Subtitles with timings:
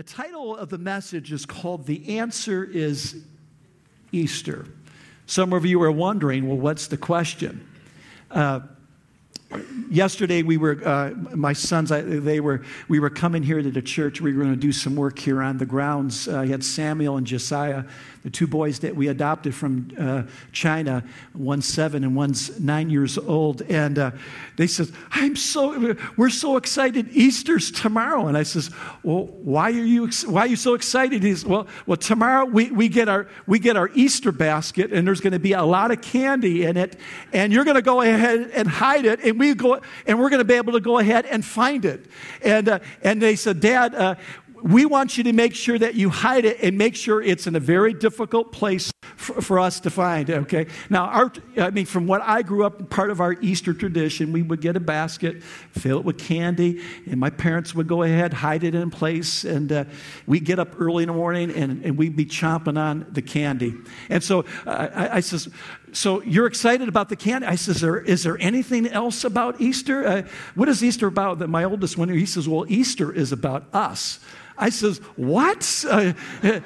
[0.00, 3.22] The title of the message is called The Answer is
[4.12, 4.66] Easter.
[5.26, 7.68] Some of you are wondering, well, what's the question?
[8.30, 8.60] Uh,
[9.90, 14.20] yesterday we were uh, my sons they were we were coming here to the church
[14.20, 17.16] we were going to do some work here on the grounds uh, i had samuel
[17.16, 17.84] and josiah
[18.22, 20.22] the two boys that we adopted from uh,
[20.52, 21.02] China,
[21.34, 23.62] one's seven and one's nine years old.
[23.62, 24.10] And uh,
[24.56, 27.08] they said, I'm so, we're so excited.
[27.12, 28.26] Easter's tomorrow.
[28.26, 28.70] And I says,
[29.02, 31.22] well, why are you, why are you so excited?
[31.22, 35.20] He's, well, well, tomorrow we, we, get our, we get our Easter basket and there's
[35.20, 36.96] going to be a lot of candy in it.
[37.32, 39.20] And you're going to go ahead and hide it.
[39.20, 42.06] And we go, and we're going to be able to go ahead and find it.
[42.42, 44.14] And, uh, and they said, Dad, uh,
[44.62, 47.56] we want you to make sure that you hide it and make sure it's in
[47.56, 50.30] a very difficult place for, for, us to find.
[50.30, 50.66] Okay.
[50.88, 54.42] Now, our, I mean, from what I grew up, part of our Easter tradition, we
[54.42, 58.64] would get a basket, fill it with candy, and my parents would go ahead, hide
[58.64, 59.84] it in place, and uh,
[60.26, 63.74] we get up early in the morning and, and we'd be chomping on the candy.
[64.08, 65.48] And so uh, I, I says,
[65.92, 67.46] so you're excited about the candy?
[67.46, 70.06] I says, there, is there anything else about Easter?
[70.06, 70.22] Uh,
[70.54, 71.38] what is Easter about?
[71.38, 74.20] That my oldest one, he says, well, Easter is about us.
[74.60, 75.84] I says, What?
[75.88, 76.12] Uh,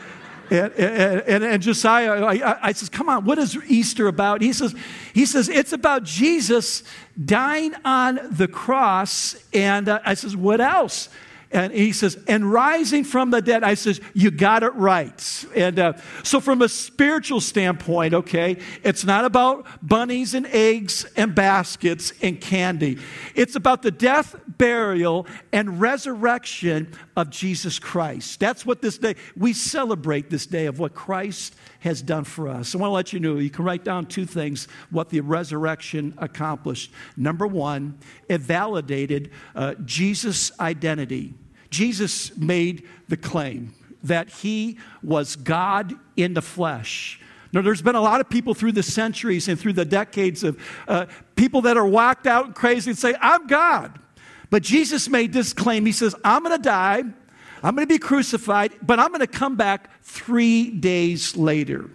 [0.51, 4.43] and, and, and, Josiah, I, I, says, come on, what is Easter about?
[4.43, 4.75] He says,
[5.15, 6.83] he says, it's about Jesus
[7.25, 9.37] dying on the cross.
[9.55, 11.09] And uh, I says, what else?
[11.55, 13.63] And he says, and rising from the dead.
[13.63, 15.45] I says, you got it right.
[15.55, 15.93] And uh,
[16.25, 22.41] so, from a spiritual standpoint, okay, it's not about bunnies and eggs and baskets and
[22.41, 22.99] candy.
[23.37, 28.41] It's about the death, burial, and resurrection of Jesus Christ.
[28.41, 32.75] That's what this day, we celebrate this day of what Christ has done for us.
[32.75, 36.15] I want to let you know, you can write down two things what the resurrection
[36.19, 36.91] accomplished.
[37.17, 41.35] Number one, it validated uh, Jesus' identity.
[41.75, 47.21] Jesus made the claim that he was God in the flesh.
[47.53, 50.57] Now, there's been a lot of people through the centuries and through the decades of
[50.87, 53.99] uh, people that are whacked out and crazy and say, I'm God.
[54.51, 55.85] But Jesus made this claim.
[55.85, 57.03] He says, I'm going to die,
[57.63, 61.91] I'm going to be crucified, but I'm going to come back three days later.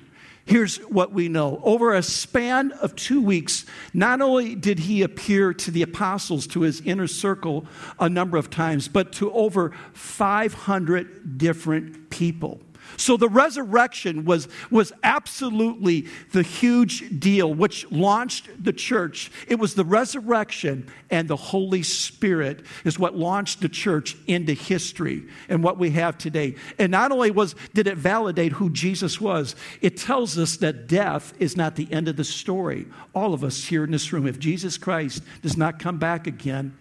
[0.49, 1.61] Here's what we know.
[1.63, 6.61] Over a span of two weeks, not only did he appear to the apostles, to
[6.61, 7.67] his inner circle,
[7.99, 12.61] a number of times, but to over 500 different people.
[12.99, 19.31] So the resurrection was, was absolutely the huge deal which launched the church.
[19.47, 25.23] It was the resurrection and the Holy Spirit is what launched the church into history
[25.47, 26.55] and what we have today.
[26.77, 31.33] And not only was did it validate who Jesus was, it tells us that death
[31.39, 32.85] is not the end of the story.
[33.15, 36.77] All of us here in this room, if Jesus Christ does not come back again,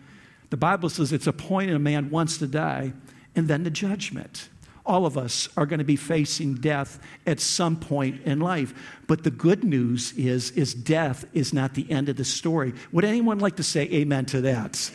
[0.51, 2.93] the Bible says it's appointed a man wants to die
[3.37, 4.49] and then the judgment
[4.89, 8.73] all of us are going to be facing death at some point in life.
[9.07, 12.73] But the good news is, is death is not the end of the story.
[12.91, 14.91] Would anyone like to say amen to that?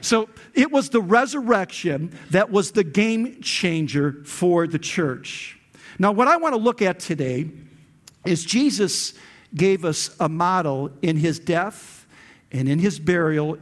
[0.00, 5.58] So it was the resurrection that was the game changer for the church.
[5.98, 7.50] Now, what I want to look at today
[8.24, 9.14] is Jesus
[9.54, 12.06] gave us a model in his death
[12.52, 13.58] and in his burial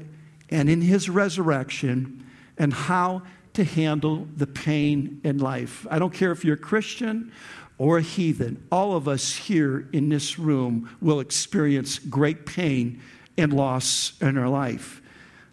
[0.51, 2.27] and in his resurrection
[2.59, 3.23] and how
[3.55, 5.87] to handle the pain in life.
[5.91, 7.33] I don't care if you're a Christian
[7.79, 13.01] or a heathen, all of us here in this room will experience great pain
[13.37, 15.03] and loss in our life.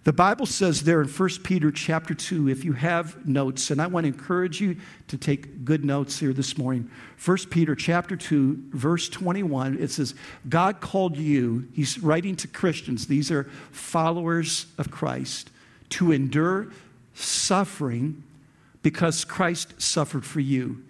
[0.04, 3.86] The Bible says there in 1 Peter chapter 2, if you have notes, and I
[3.86, 4.78] want to encourage you
[5.10, 6.90] to take good notes here this morning.
[7.24, 10.16] 1 Peter chapter 2, verse 21, it says,
[10.50, 15.52] God called you, he's writing to Christians, these are followers of Christ,
[15.90, 16.70] to endure
[17.14, 18.24] suffering
[18.82, 20.84] because Christ suffered for you.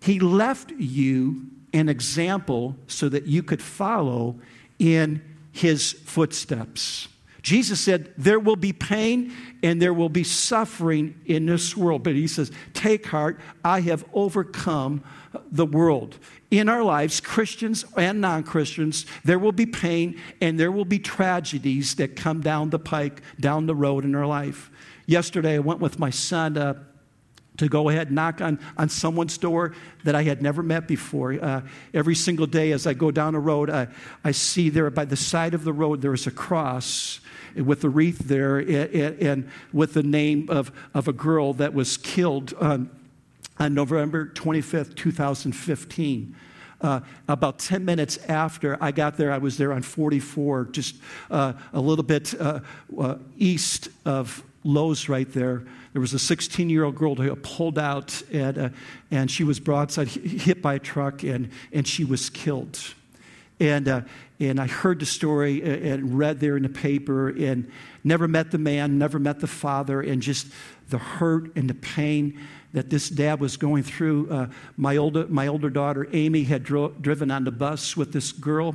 [0.00, 4.36] He left you an example so that you could follow
[4.78, 7.08] in his footsteps.
[7.44, 12.02] Jesus said, There will be pain and there will be suffering in this world.
[12.02, 15.04] But he says, Take heart, I have overcome
[15.52, 16.18] the world.
[16.50, 20.98] In our lives, Christians and non Christians, there will be pain and there will be
[20.98, 24.70] tragedies that come down the pike, down the road in our life.
[25.06, 26.82] Yesterday, I went with my son uh,
[27.56, 31.32] to go ahead and knock on, on someone's door that I had never met before.
[31.34, 31.62] Uh,
[31.92, 33.88] every single day as I go down a road, I,
[34.24, 37.20] I see there by the side of the road there is a cross
[37.54, 42.52] with a wreath there and, with the name of, of a girl that was killed
[42.54, 42.90] on,
[43.58, 46.34] on November 25th, 2015.
[46.80, 50.96] Uh, about 10 minutes after I got there, I was there on 44, just
[51.30, 52.60] uh, a little bit uh,
[52.98, 55.62] uh east of Lowe's right there.
[55.92, 58.68] there was a 16 year old girl who pulled out, and, uh,
[59.10, 62.80] and she was broadside hit by a truck, and, and she was killed.
[63.60, 64.00] And, uh,
[64.40, 67.70] and I heard the story and read there in the paper, and
[68.02, 70.48] never met the man, never met the father, and just
[70.88, 72.40] the hurt and the pain
[72.72, 74.28] that this dad was going through.
[74.28, 74.46] Uh,
[74.76, 78.74] my, older, my older daughter, Amy, had dro- driven on the bus with this girl,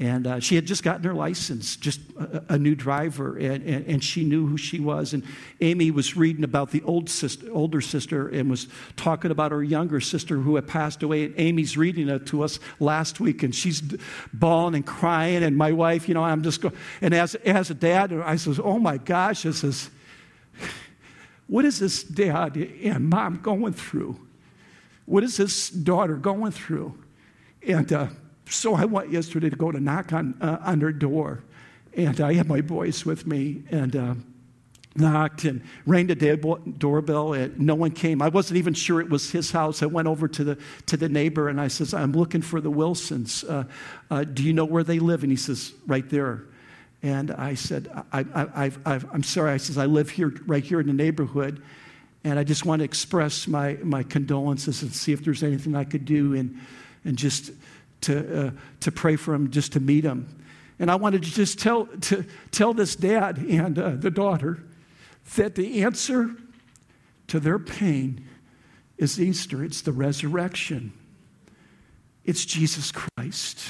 [0.00, 3.84] and uh, she had just gotten her license, just a, a new driver, and, and,
[3.86, 5.12] and, she knew who she was.
[5.12, 5.24] And
[5.60, 10.00] Amy was reading about the old sister, older sister and was talking about her younger
[10.00, 11.24] sister who had passed away.
[11.24, 13.82] And Amy's reading it to us last week, and she's
[14.32, 15.42] bawling and crying.
[15.42, 18.60] And my wife, you know, I'm just going, and as, as a dad, I says,
[18.62, 19.90] Oh my gosh, I says,
[21.48, 24.16] What is this dad and mom going through?
[25.06, 26.96] What is this daughter going through?
[27.66, 28.08] And, uh,
[28.50, 31.42] so I went yesterday to go to knock on, uh, on her door.
[31.96, 34.14] And I had my boys with me and uh,
[34.94, 36.14] knocked and rang the
[36.78, 37.32] doorbell.
[37.32, 38.22] And no one came.
[38.22, 39.82] I wasn't even sure it was his house.
[39.82, 42.70] I went over to the, to the neighbor and I says, I'm looking for the
[42.70, 43.44] Wilsons.
[43.44, 43.64] Uh,
[44.10, 45.22] uh, do you know where they live?
[45.22, 46.44] And he says, right there.
[47.02, 49.52] And I said, I, am sorry.
[49.52, 51.62] I says, I live here, right here in the neighborhood.
[52.24, 55.84] And I just want to express my, my condolences and see if there's anything I
[55.84, 56.34] could do.
[56.34, 56.60] And,
[57.04, 57.52] and just
[58.02, 58.50] to, uh,
[58.80, 60.28] to pray for him, just to meet him.
[60.78, 64.62] And I wanted to just tell, to, tell this dad and uh, the daughter
[65.36, 66.30] that the answer
[67.28, 68.24] to their pain
[68.96, 70.92] is Easter, it's the resurrection,
[72.24, 73.60] it's Jesus Christ.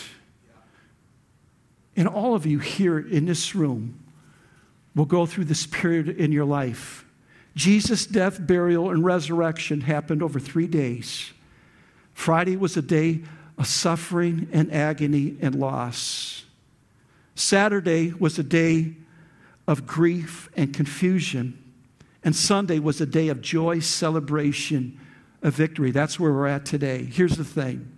[1.96, 3.98] And all of you here in this room
[4.94, 7.04] will go through this period in your life.
[7.56, 11.32] Jesus' death, burial, and resurrection happened over three days.
[12.14, 13.22] Friday was a day
[13.66, 16.44] suffering and agony and loss.
[17.34, 18.94] Saturday was a day
[19.66, 21.62] of grief and confusion.
[22.24, 24.98] And Sunday was a day of joy, celebration,
[25.42, 25.90] of victory.
[25.90, 27.04] That's where we're at today.
[27.04, 27.92] Here's the thing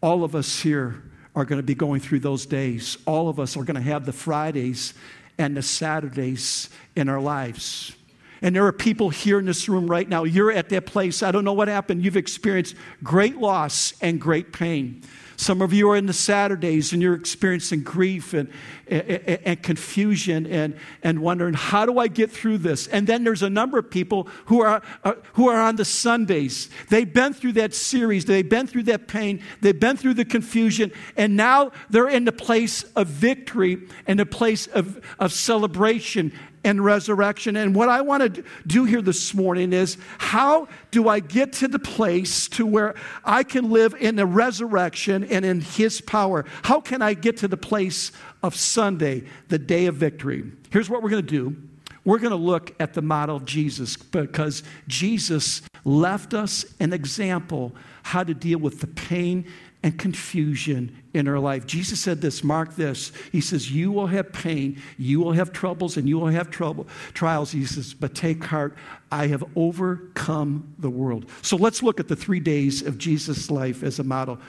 [0.00, 1.02] all of us here
[1.34, 2.96] are going to be going through those days.
[3.06, 4.94] All of us are going to have the Fridays
[5.38, 7.94] and the Saturdays in our lives.
[8.42, 10.24] And there are people here in this room right now.
[10.24, 11.22] You're at that place.
[11.22, 12.04] I don't know what happened.
[12.04, 15.02] You've experienced great loss and great pain.
[15.36, 18.48] Some of you are in the Saturdays and you're experiencing grief and,
[18.88, 19.10] and,
[19.44, 22.86] and, confusion and, and wondering, how do I get through this?
[22.86, 26.70] And then there's a number of people who are, uh, who are on the Sundays.
[26.88, 30.90] They've been through that series, they've been through that pain, they've been through the confusion,
[31.16, 36.32] and now they're in the place of victory and a place of, of celebration
[36.66, 37.56] and resurrection.
[37.56, 41.68] And what I want to do here this morning is how do I get to
[41.68, 46.44] the place to where I can live in the resurrection and in his power?
[46.62, 48.10] How can I get to the place
[48.42, 50.50] of Sunday, the day of victory?
[50.70, 51.56] Here's what we're going to do.
[52.04, 57.72] We're going to look at the model of Jesus because Jesus left us an example
[58.02, 59.46] how to deal with the pain
[59.86, 61.64] and confusion in our life.
[61.64, 63.12] Jesus said this, mark this.
[63.30, 66.88] He says, You will have pain, you will have troubles, and you will have trouble,
[67.14, 67.52] trials.
[67.52, 68.76] He says, But take heart,
[69.12, 71.30] I have overcome the world.
[71.40, 74.40] So let's look at the three days of Jesus' life as a model.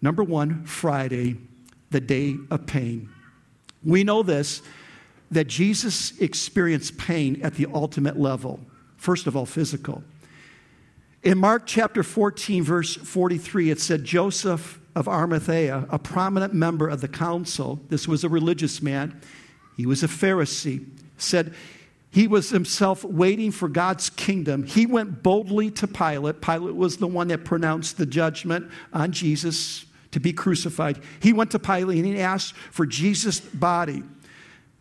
[0.00, 1.36] Number one, Friday,
[1.90, 3.08] the day of pain.
[3.84, 4.62] We know this
[5.30, 8.58] that Jesus experienced pain at the ultimate level.
[8.96, 10.02] First of all, physical.
[11.22, 17.00] In Mark chapter 14, verse 43, it said Joseph of Arimathea, a prominent member of
[17.00, 19.20] the council, this was a religious man,
[19.76, 20.84] he was a Pharisee,
[21.16, 21.54] said
[22.10, 24.64] he was himself waiting for God's kingdom.
[24.64, 26.42] He went boldly to Pilate.
[26.42, 31.00] Pilate was the one that pronounced the judgment on Jesus to be crucified.
[31.20, 34.02] He went to Pilate and he asked for Jesus' body.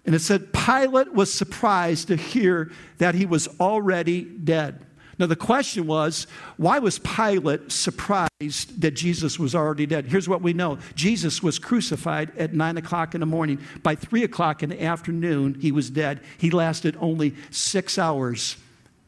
[0.06, 4.86] And it said Pilate was surprised to hear that he was already dead.
[5.22, 6.26] Now, the question was,
[6.58, 10.08] why was Pilate surprised that Jesus was already dead?
[10.08, 13.60] Here's what we know Jesus was crucified at 9 o'clock in the morning.
[13.84, 16.22] By 3 o'clock in the afternoon, he was dead.
[16.40, 18.58] He lasted only six hours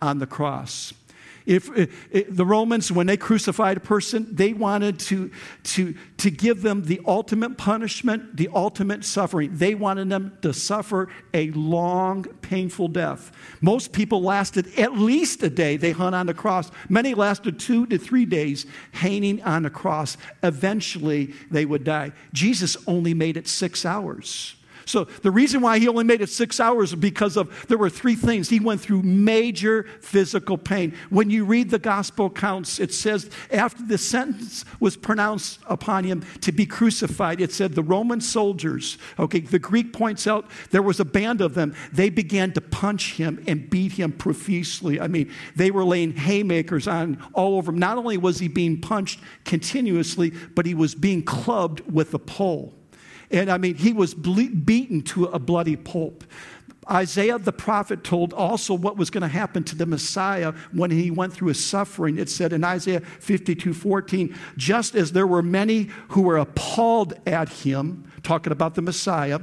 [0.04, 0.94] on the cross.
[1.46, 5.32] If, if, the Romans, when they crucified a person, they wanted to,
[5.64, 9.52] to, to give them the ultimate punishment, the ultimate suffering.
[9.54, 13.32] They wanted them to suffer a long, painful death.
[13.62, 16.72] Most people lasted at least a day they hung on the cross.
[16.90, 20.18] Many lasted two to three days hanging on the cross.
[20.44, 22.12] Eventually, they would die.
[22.32, 24.56] Jesus only made it six hours.
[24.86, 27.90] So the reason why he only made it six hours is because of there were
[27.90, 28.50] three things.
[28.50, 30.96] He went through major physical pain.
[31.10, 36.24] When you read the gospel accounts, it says after the sentence was pronounced upon him
[36.42, 41.00] to be crucified, it said the Roman soldiers, okay, the Greek points out there was
[41.00, 41.76] a band of them.
[41.92, 45.00] They began to punch him and beat him profusely.
[45.00, 47.80] I mean, they were laying haymakers on all over him.
[47.80, 52.74] Not only was he being punched continuously, but he was being clubbed with a pole.
[53.34, 56.24] And I mean, he was ble- beaten to a bloody pulp.
[56.90, 61.12] Isaiah the prophet told also what was going to happen to the Messiah when he
[61.12, 62.18] went through his suffering.
[62.18, 67.50] It said in Isaiah 52 14, just as there were many who were appalled at
[67.50, 69.40] him, talking about the Messiah,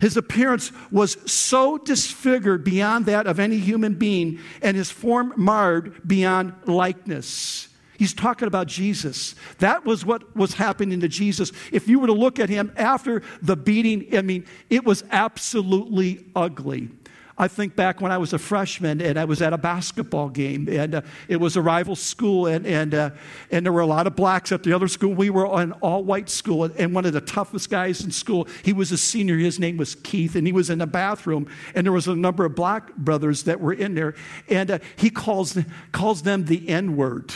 [0.00, 6.06] his appearance was so disfigured beyond that of any human being, and his form marred
[6.06, 7.68] beyond likeness.
[7.98, 9.34] He's talking about Jesus.
[9.58, 11.52] That was what was happening to Jesus.
[11.72, 16.26] If you were to look at him after the beating, I mean, it was absolutely
[16.34, 16.90] ugly.
[17.38, 20.68] I think back when I was a freshman and I was at a basketball game,
[20.70, 23.10] and uh, it was a rival school, and, and, uh,
[23.50, 25.12] and there were a lot of blacks at the other school.
[25.12, 28.72] We were an all white school, and one of the toughest guys in school, he
[28.72, 29.36] was a senior.
[29.36, 32.46] His name was Keith, and he was in the bathroom, and there was a number
[32.46, 34.14] of black brothers that were in there,
[34.48, 35.58] and uh, he calls,
[35.92, 37.34] calls them the N word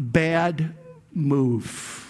[0.00, 0.74] bad
[1.12, 2.06] move.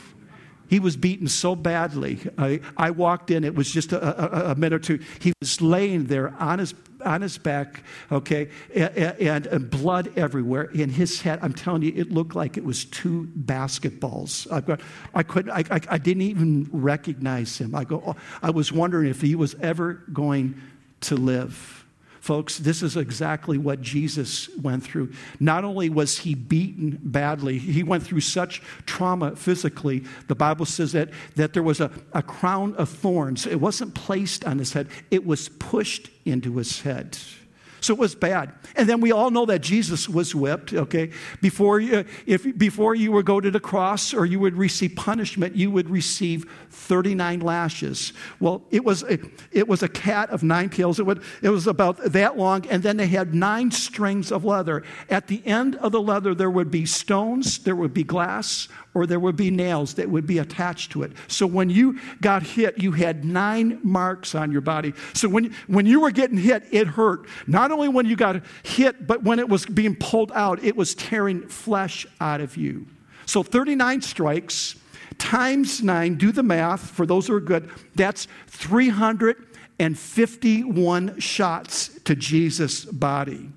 [0.69, 2.21] He was beaten so badly.
[2.39, 5.01] I, I walked in, it was just a, a, a, minute or two.
[5.19, 7.83] He was laying there on his, on his back,
[8.13, 10.71] okay, and, and, and, blood everywhere.
[10.71, 14.47] In his head, I'm telling you, it looked like it was two basketballs.
[14.53, 14.79] I,
[15.13, 17.75] I, couldn't, I, I, I didn't even recognize him.
[17.75, 20.63] I, go, oh, I was wondering if he was ever going
[21.01, 21.85] to live.
[22.21, 25.11] Folks, this is exactly what Jesus went through.
[25.41, 30.05] Not only was he beaten badly, he went through such trauma physically.
[30.29, 33.47] The Bible says that, that there was a, a crown of thorns.
[33.47, 37.17] It wasn't placed on his head, it was pushed into his head.
[37.81, 38.53] So it was bad.
[38.77, 41.11] And then we all know that Jesus was whipped, okay?
[41.41, 45.57] Before you, if, before you would go to the cross or you would receive punishment,
[45.57, 48.13] you would receive 39 lashes.
[48.39, 49.19] Well, it was a,
[49.51, 51.01] it was a cat of nine tails.
[51.01, 54.83] It, would, it was about that long, and then they had nine strings of leather.
[55.09, 59.07] At the end of the leather, there would be stones, there would be glass, or
[59.07, 61.13] there would be nails that would be attached to it.
[61.29, 64.95] So when you got hit, you had nine marks on your body.
[65.15, 67.27] So when, when you were getting hit, it hurt.
[67.47, 70.95] Not only when you got hit, but when it was being pulled out, it was
[70.95, 72.87] tearing flesh out of you.
[73.27, 74.75] So 39 strikes
[75.21, 82.87] times nine, do the math for those who are good, that's 351 shots to Jesus'
[82.87, 83.51] body.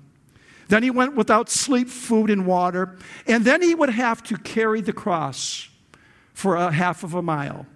[0.68, 2.96] Then he went without sleep, food, and water.
[3.26, 5.68] And then he would have to carry the cross
[6.32, 7.66] for a half of a mile.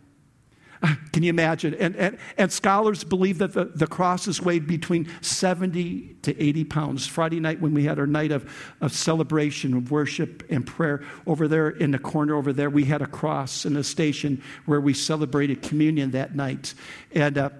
[1.12, 1.74] Can you imagine?
[1.74, 7.06] And, and, and scholars believe that the, the crosses weighed between 70 to 80 pounds.
[7.06, 8.48] Friday night, when we had our night of,
[8.80, 13.02] of celebration, of worship, and prayer, over there in the corner over there, we had
[13.02, 16.74] a cross in a station where we celebrated communion that night.
[17.12, 17.50] And uh,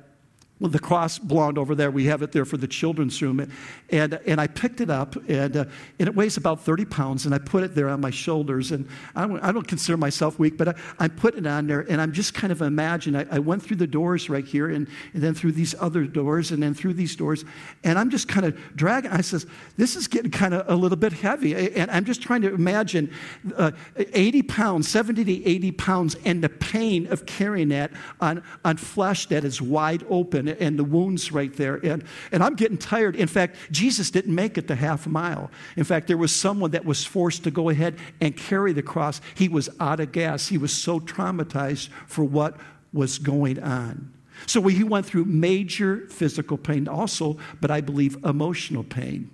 [0.60, 1.90] well, the cross belonged over there.
[1.90, 3.48] We have it there for the children's room.
[3.90, 5.64] And, and I picked it up, and, uh,
[6.00, 8.72] and it weighs about 30 pounds, and I put it there on my shoulders.
[8.72, 11.86] And I don't, I don't consider myself weak, but I, I'm putting it on there,
[11.88, 13.28] and I'm just kind of imagining.
[13.30, 16.50] I, I went through the doors right here, and, and then through these other doors,
[16.50, 17.44] and then through these doors,
[17.84, 19.12] and I'm just kind of dragging.
[19.12, 19.46] I says,
[19.76, 21.54] This is getting kind of a little bit heavy.
[21.76, 23.12] And I'm just trying to imagine
[23.56, 28.76] uh, 80 pounds, 70 to 80 pounds, and the pain of carrying that on, on
[28.76, 31.76] flesh that is wide open and the wounds right there.
[31.76, 33.17] And, and I'm getting tired.
[33.17, 35.50] In fact, Jesus didn't make it the half mile.
[35.76, 39.21] In fact, there was someone that was forced to go ahead and carry the cross.
[39.35, 40.49] He was out of gas.
[40.49, 42.57] He was so traumatized for what
[42.93, 44.12] was going on.
[44.47, 49.31] So he went through major physical pain also, but I believe emotional pain.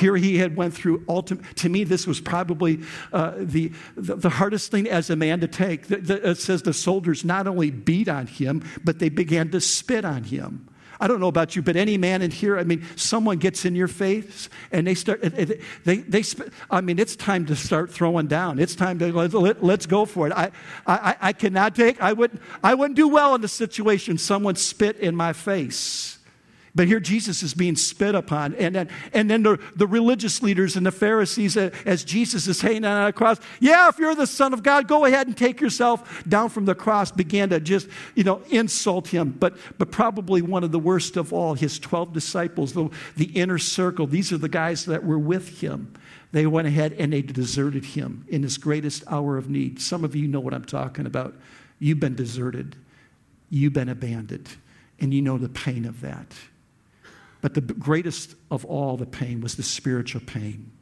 [0.00, 1.44] Here he had went through ultimate.
[1.56, 2.80] To me, this was probably
[3.12, 5.88] uh, the, the, the hardest thing as a man to take.
[5.88, 9.60] The, the, it says the soldiers not only beat on him, but they began to
[9.60, 10.66] spit on him.
[11.00, 13.74] I don't know about you, but any man in here, I mean, someone gets in
[13.74, 16.22] your face and they start, they, they,
[16.70, 18.58] I mean, it's time to start throwing down.
[18.58, 20.32] It's time to, let, us go for it.
[20.32, 20.50] I,
[20.86, 24.96] I, I cannot take, I wouldn't, I wouldn't do well in the situation someone spit
[24.96, 26.19] in my face.
[26.74, 28.54] But here Jesus is being spit upon.
[28.54, 32.60] And then, and then the, the religious leaders and the Pharisees, uh, as Jesus is
[32.60, 35.60] hanging on a cross, yeah, if you're the Son of God, go ahead and take
[35.60, 39.30] yourself down from the cross, began to just, you know, insult him.
[39.32, 43.58] But, but probably one of the worst of all, his 12 disciples, the, the inner
[43.58, 45.92] circle, these are the guys that were with him.
[46.32, 49.80] They went ahead and they deserted him in his greatest hour of need.
[49.80, 51.34] Some of you know what I'm talking about.
[51.80, 52.76] You've been deserted,
[53.48, 54.48] you've been abandoned
[55.00, 56.34] and you know the pain of that.
[57.40, 60.72] But the greatest of all the pain was the spiritual pain.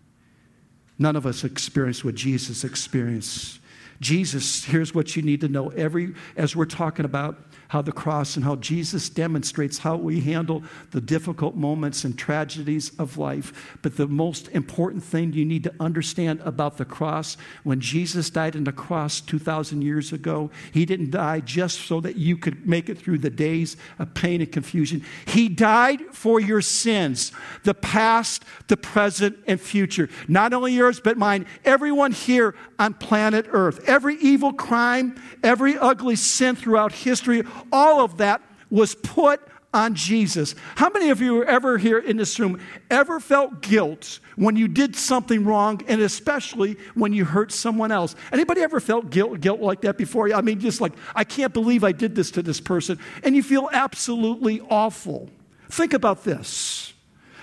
[0.98, 3.60] None of us experienced what Jesus experienced.
[4.00, 5.68] Jesus, here's what you need to know.
[5.70, 10.62] Every as we're talking about how the cross and how Jesus demonstrates how we handle
[10.90, 13.76] the difficult moments and tragedies of life.
[13.82, 18.56] But the most important thing you need to understand about the cross when Jesus died
[18.56, 22.88] on the cross 2,000 years ago, he didn't die just so that you could make
[22.88, 25.04] it through the days of pain and confusion.
[25.26, 27.32] He died for your sins,
[27.64, 30.08] the past, the present, and future.
[30.26, 31.46] Not only yours, but mine.
[31.64, 38.18] Everyone here on planet Earth, every evil crime, every ugly sin throughout history, all of
[38.18, 39.40] that was put
[39.72, 40.54] on Jesus.
[40.76, 42.60] How many of you ever here in this room
[42.90, 48.16] ever felt guilt when you did something wrong and especially when you hurt someone else?
[48.32, 50.32] Anybody ever felt guilt guilt like that before?
[50.32, 53.42] I mean just like I can't believe I did this to this person and you
[53.42, 55.28] feel absolutely awful.
[55.70, 56.94] Think about this.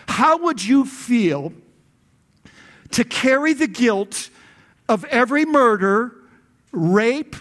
[0.08, 1.54] How would you feel
[2.92, 4.30] to carry the guilt
[4.90, 6.16] of every murder,
[6.72, 7.36] rape,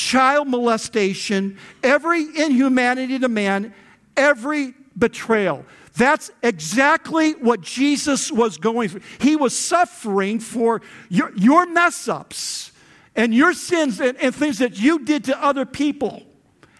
[0.00, 3.74] child molestation, every inhumanity to man,
[4.16, 5.64] every betrayal.
[5.96, 9.02] That's exactly what Jesus was going through.
[9.20, 10.80] He was suffering for
[11.10, 12.72] your, your mess ups
[13.14, 16.22] and your sins and, and things that you did to other people.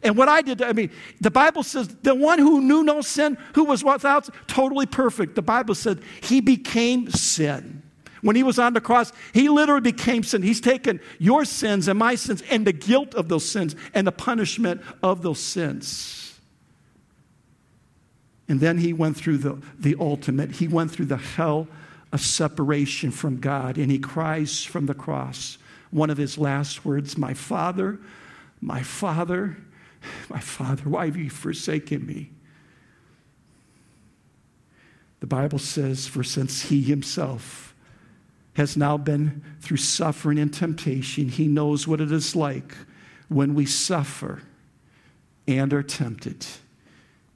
[0.02, 3.36] And what I did, I mean, the Bible says the one who knew no sin,
[3.54, 7.79] who was without, totally perfect, the Bible said he became sin.
[8.22, 10.42] When he was on the cross, he literally became sin.
[10.42, 14.12] He's taken your sins and my sins and the guilt of those sins and the
[14.12, 16.38] punishment of those sins.
[18.48, 20.52] And then he went through the, the ultimate.
[20.52, 21.68] He went through the hell
[22.12, 23.78] of separation from God.
[23.78, 25.56] And he cries from the cross,
[25.90, 27.98] one of his last words My Father,
[28.60, 29.56] my Father,
[30.28, 32.30] my Father, why have you forsaken me?
[35.20, 37.69] The Bible says, For since he himself
[38.60, 41.30] has now been through suffering and temptation.
[41.30, 42.76] He knows what it is like
[43.28, 44.42] when we suffer
[45.48, 46.46] and are tempted.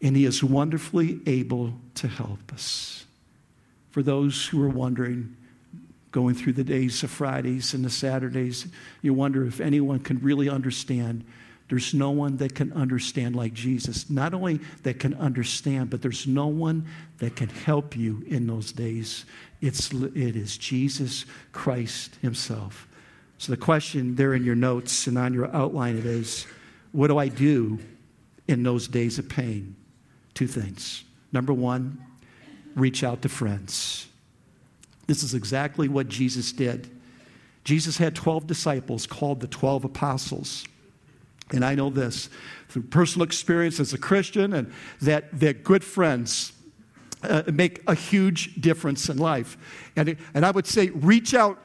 [0.03, 3.07] And He is wonderfully able to help us.
[3.91, 5.35] For those who are wondering,
[6.11, 8.67] going through the days of Fridays and the Saturdays,
[9.01, 11.25] you wonder if anyone can really understand.
[11.69, 14.11] There's no one that can understand like Jesus.
[14.11, 16.87] Not only that can understand, but there's no one
[17.19, 19.25] that can help you in those days.
[19.61, 22.87] It's, it is Jesus Christ Himself.
[23.39, 26.47] So the question there in your notes and on your outline it is
[26.93, 27.79] what do I do
[28.47, 29.75] in those days of pain?
[30.35, 31.05] Two things.
[31.33, 31.99] Number one,
[32.75, 34.07] reach out to friends.
[35.07, 36.91] This is exactly what Jesus did.
[37.65, 40.65] Jesus had 12 disciples called the 12 apostles.
[41.53, 42.31] And I know this
[42.69, 46.53] through personal experience as a Christian and that, that good friends
[47.23, 49.57] uh, make a huge difference in life.
[49.97, 51.59] And, and I would say, reach out.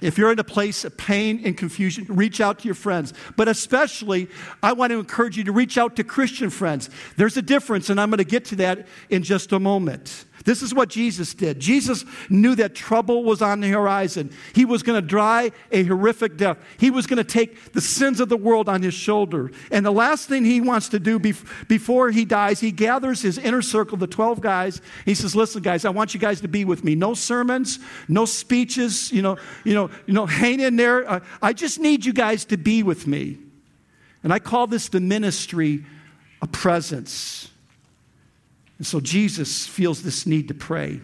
[0.00, 3.12] If you're in a place of pain and confusion, reach out to your friends.
[3.36, 4.28] But especially,
[4.62, 6.88] I want to encourage you to reach out to Christian friends.
[7.16, 10.24] There's a difference, and I'm going to get to that in just a moment.
[10.44, 11.58] This is what Jesus did.
[11.58, 14.30] Jesus knew that trouble was on the horizon.
[14.54, 16.58] He was going to die a horrific death.
[16.78, 19.50] He was going to take the sins of the world on his shoulder.
[19.70, 23.62] And the last thing he wants to do before he dies, he gathers his inner
[23.62, 24.80] circle, the 12 guys.
[25.04, 26.94] He says, Listen, guys, I want you guys to be with me.
[26.94, 31.22] No sermons, no speeches, you know, you know, you know hang in there.
[31.42, 33.38] I just need you guys to be with me.
[34.22, 35.84] And I call this the ministry
[36.42, 37.50] of presence.
[38.78, 41.00] And so Jesus feels this need to pray.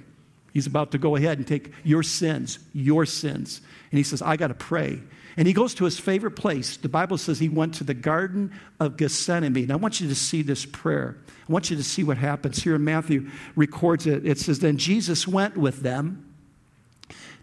[0.53, 3.61] He's about to go ahead and take your sins, your sins.
[3.91, 5.01] And he says, I got to pray.
[5.37, 6.77] And he goes to his favorite place.
[6.77, 9.57] The Bible says he went to the Garden of Gethsemane.
[9.57, 11.17] And I want you to see this prayer.
[11.49, 12.63] I want you to see what happens.
[12.63, 14.25] Here Matthew records it.
[14.25, 16.33] It says, Then Jesus went with them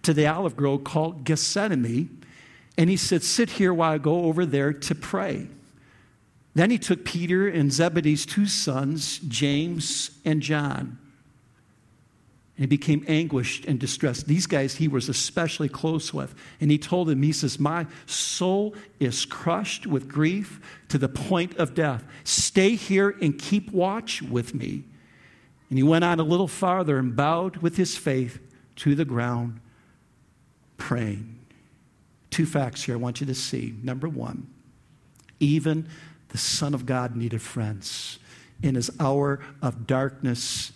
[0.03, 2.23] to the olive grove called Gethsemane.
[2.77, 5.47] And he said, Sit here while I go over there to pray.
[6.53, 10.97] Then he took Peter and Zebedee's two sons, James and John,
[12.57, 14.27] and he became anguished and distressed.
[14.27, 16.35] These guys he was especially close with.
[16.59, 20.59] And he told them, He says, My soul is crushed with grief
[20.89, 22.03] to the point of death.
[22.23, 24.83] Stay here and keep watch with me.
[25.69, 28.39] And he went on a little farther and bowed with his faith
[28.75, 29.59] to the ground,
[30.77, 31.39] praying.
[32.29, 33.73] Two facts here I want you to see.
[33.81, 34.47] Number one,
[35.39, 35.87] even
[36.31, 38.19] the Son of God needed friends
[38.63, 40.71] in his hour of darkness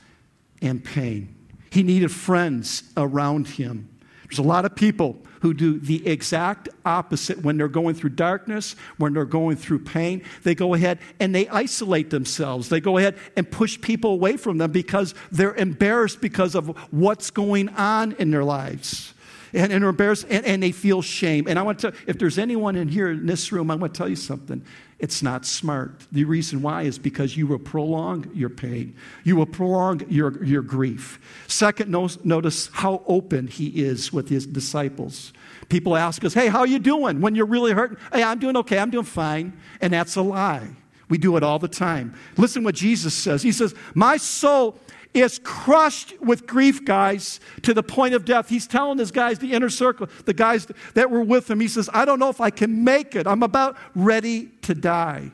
[0.62, 1.34] and pain.
[1.70, 3.90] He needed friends around him.
[4.24, 8.76] There's a lot of people who do the exact opposite when they're going through darkness,
[8.98, 10.24] when they're going through pain.
[10.44, 12.70] They go ahead and they isolate themselves.
[12.70, 17.30] They go ahead and push people away from them because they're embarrassed because of what's
[17.30, 19.14] going on in their lives
[19.54, 21.46] and, and embarrassed and, and, they feel shame.
[21.48, 23.98] And I want to, if there's anyone in here in this room, I want to
[23.98, 24.66] tell you something.
[24.98, 26.08] It's not smart.
[26.12, 28.96] The reason why is because you will prolong your pain.
[29.26, 31.20] You will prolong your, your grief.
[31.48, 35.34] Second, notice how open he is with his disciples.
[35.68, 37.20] People ask us, hey, how are you doing?
[37.20, 39.60] When you're really hurting, hey, I'm doing okay, I'm doing fine.
[39.82, 40.70] And that's a lie.
[41.10, 42.16] We do it all the time.
[42.38, 43.44] Listen what Jesus says.
[43.44, 44.80] He says, My soul
[45.16, 48.50] is crushed with grief, guys, to the point of death.
[48.50, 51.90] He's telling his guys, the inner circle, the guys that were with him, he says,
[51.94, 53.26] I don't know if I can make it.
[53.26, 55.32] I'm about ready to die.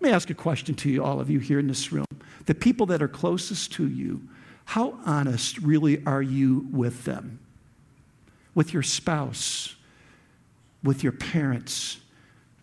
[0.00, 2.06] Let me ask a question to you, all of you here in this room.
[2.46, 4.22] The people that are closest to you,
[4.64, 7.40] how honest really are you with them?
[8.54, 9.74] With your spouse,
[10.82, 11.98] with your parents,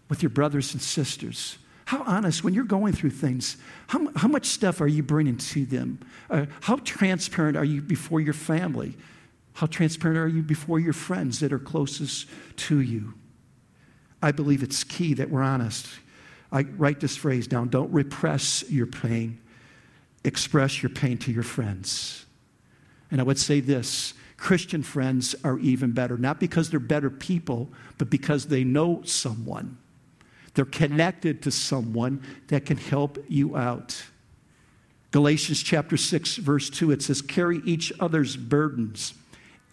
[0.08, 1.58] with your brothers and sisters?
[1.86, 5.66] How honest, when you're going through things, how, how much stuff are you bringing to
[5.66, 6.00] them?
[6.30, 8.96] Uh, how transparent are you before your family?
[9.54, 13.14] How transparent are you before your friends that are closest to you?
[14.22, 15.88] I believe it's key that we're honest.
[16.52, 19.40] I write this phrase down don't repress your pain,
[20.24, 22.26] express your pain to your friends.
[23.12, 27.70] And I would say this Christian friends are even better, not because they're better people,
[27.98, 29.78] but because they know someone
[30.56, 34.04] they're connected to someone that can help you out.
[35.16, 39.14] Galatians chapter 6, verse 2, it says, Carry each other's burdens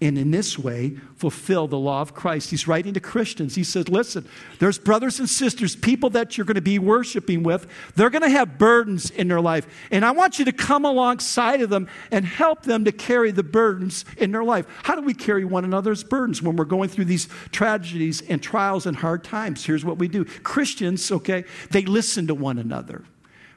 [0.00, 2.50] and in this way fulfill the law of Christ.
[2.50, 3.56] He's writing to Christians.
[3.56, 4.24] He says, Listen,
[4.60, 7.66] there's brothers and sisters, people that you're going to be worshiping with.
[7.96, 9.66] They're going to have burdens in their life.
[9.90, 13.42] And I want you to come alongside of them and help them to carry the
[13.42, 14.68] burdens in their life.
[14.84, 18.86] How do we carry one another's burdens when we're going through these tragedies and trials
[18.86, 19.64] and hard times?
[19.64, 23.02] Here's what we do Christians, okay, they listen to one another.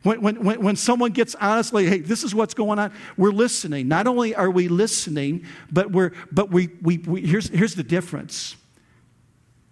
[0.06, 3.88] When, when, when someone gets honestly, hey, this is what's going on, we're listening.
[3.88, 8.56] Not only are we listening, but, we're, but we, we, we here's, here's the difference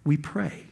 [0.04, 0.63] we pray.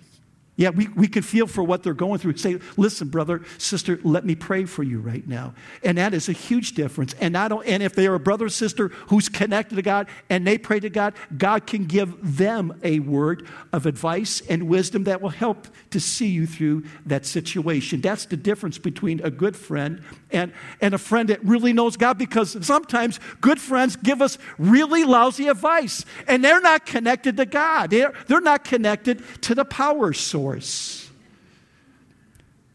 [0.63, 2.37] Yeah, we, we can feel for what they're going through.
[2.37, 5.55] Say, listen, brother, sister, let me pray for you right now.
[5.83, 7.15] And that is a huge difference.
[7.15, 10.07] And, I don't, and if they are a brother or sister who's connected to God
[10.31, 15.03] and they pray to God, God can give them a word of advice and wisdom
[15.03, 18.01] that will help to see you through that situation.
[18.01, 22.19] That's the difference between a good friend and, and a friend that really knows God
[22.19, 27.91] because sometimes good friends give us really lousy advice and they're not connected to God,
[27.91, 30.52] they're, they're not connected to the power source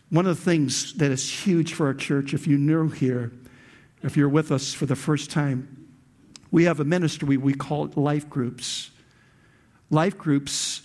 [0.09, 3.31] One of the things that is huge for our church, if you're new here,
[4.03, 5.89] if you're with us for the first time,
[6.49, 8.91] we have a ministry we call it life groups.
[9.89, 10.81] Life groups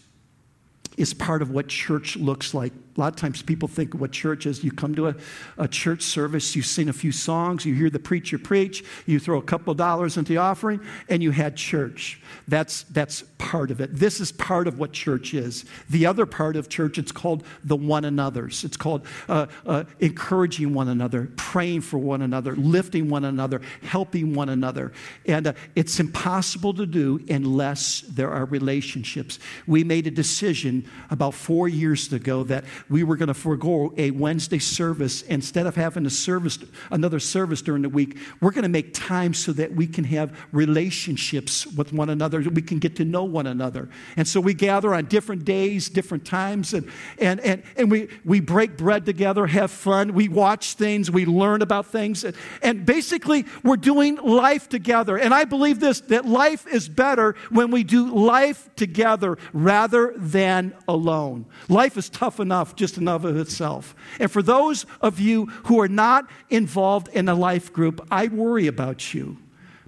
[0.96, 2.72] is part of what church looks like.
[2.96, 4.62] A lot of times people think what church is.
[4.62, 5.14] You come to a,
[5.56, 9.38] a church service, you sing a few songs, you hear the preacher preach, you throw
[9.38, 12.20] a couple dollars into the offering, and you had church.
[12.46, 13.94] That's, that's part of it.
[13.94, 15.64] This is part of what church is.
[15.88, 18.62] The other part of church, it's called the one another's.
[18.62, 24.34] It's called uh, uh, encouraging one another, praying for one another, lifting one another, helping
[24.34, 24.92] one another.
[25.24, 29.38] And uh, it's impossible to do unless there are relationships.
[29.66, 34.10] We made a decision about four years ago that we were going to forego a
[34.10, 35.22] Wednesday service.
[35.22, 36.58] Instead of having a service,
[36.90, 40.38] another service during the week, we're going to make time so that we can have
[40.52, 42.40] relationships with one another.
[42.40, 43.88] We can get to know one another.
[44.16, 46.86] And so we gather on different days, different times, and,
[47.18, 51.62] and, and, and we, we break bread together, have fun, we watch things, we learn
[51.62, 52.26] about things.
[52.62, 55.16] And basically, we're doing life together.
[55.16, 60.74] And I believe this that life is better when we do life together rather than
[60.86, 61.46] alone.
[61.70, 63.94] Life is tough enough just enough of itself.
[64.18, 68.66] And for those of you who are not involved in a life group, I worry
[68.66, 69.38] about you.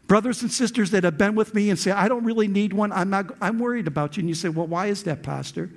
[0.06, 2.92] Brothers and sisters that have been with me and say, I don't really need one,
[2.92, 4.20] I'm, not, I'm worried about you.
[4.20, 5.72] And you say, Well, why is that, Pastor?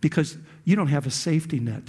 [0.00, 1.82] Because you don't have a safety net.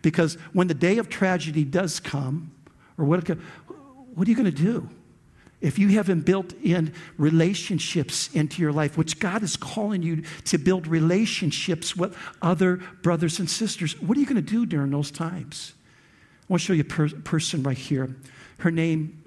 [0.00, 2.52] Because when the day of tragedy does come,
[2.96, 4.88] or what, what are you going to do?
[5.60, 10.56] If you haven't built in relationships into your life, which God is calling you to
[10.56, 15.10] build relationships with other brothers and sisters, what are you going to do during those
[15.10, 15.74] times?
[16.42, 18.16] I want to show you a per- person right here.
[18.58, 19.22] Her name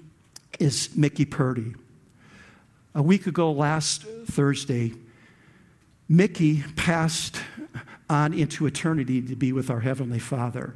[0.58, 1.74] is Mickey Purdy.
[2.96, 4.92] A week ago, last Thursday,
[6.08, 7.40] Mickey passed
[8.10, 10.74] on into eternity to be with our Heavenly Father.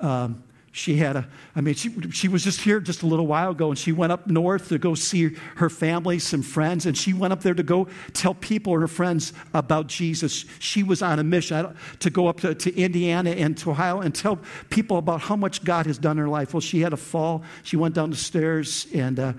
[0.00, 0.42] Um,
[0.74, 3.68] She had a, I mean, she, she was just here just a little while ago,
[3.68, 7.34] and she went up north to go see her family, some friends, and she went
[7.34, 10.46] up there to go tell people and her friends about Jesus.
[10.60, 14.14] She was on a mission to go up to, to Indiana and to Ohio and
[14.14, 14.38] tell
[14.70, 16.54] people about how much God has done in her life.
[16.54, 17.42] Well, she had a fall.
[17.64, 19.32] She went down the stairs, and, uh,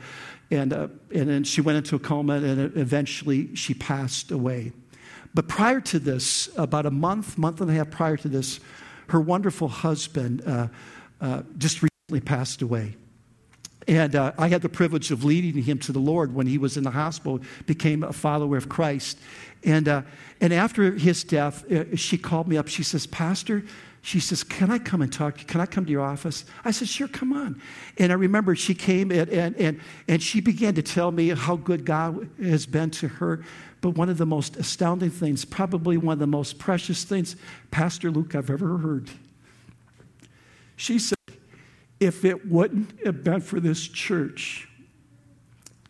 [0.51, 4.71] and, uh, and then she went into a coma, and eventually she passed away.
[5.33, 8.59] But prior to this, about a month, month and a half prior to this,
[9.07, 10.67] her wonderful husband, uh,
[11.23, 12.95] uh, just recently passed away.
[13.87, 16.77] And uh, I had the privilege of leading him to the Lord when he was
[16.77, 19.17] in the hospital, became a follower of Christ.
[19.63, 20.01] And, uh,
[20.41, 22.67] and after his death, uh, she called me up.
[22.67, 23.63] She says, Pastor,
[24.01, 25.37] she says, Can I come and talk?
[25.47, 26.45] Can I come to your office?
[26.65, 27.61] I said, Sure, come on.
[27.97, 31.55] And I remember she came and, and, and, and she began to tell me how
[31.55, 33.43] good God has been to her.
[33.81, 37.35] But one of the most astounding things, probably one of the most precious things,
[37.71, 39.09] Pastor Luke, I've ever heard
[40.75, 41.17] she said,
[41.99, 44.67] if it wouldn't have been for this church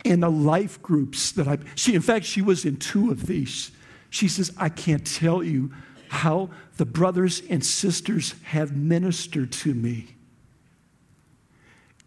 [0.06, 3.72] and the life groups that I, she, in fact, she was in two of these.
[4.10, 5.72] She says, I can't tell you
[6.10, 10.16] how the brothers and sisters have ministered to me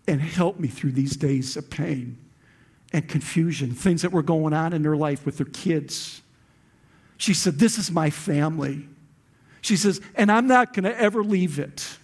[0.06, 2.18] and helped me through these days of pain
[2.92, 6.22] and confusion, things that were going on in her life with her kids.
[7.16, 8.86] She said, This is my family.
[9.66, 11.98] She says, and I'm not going to ever leave it.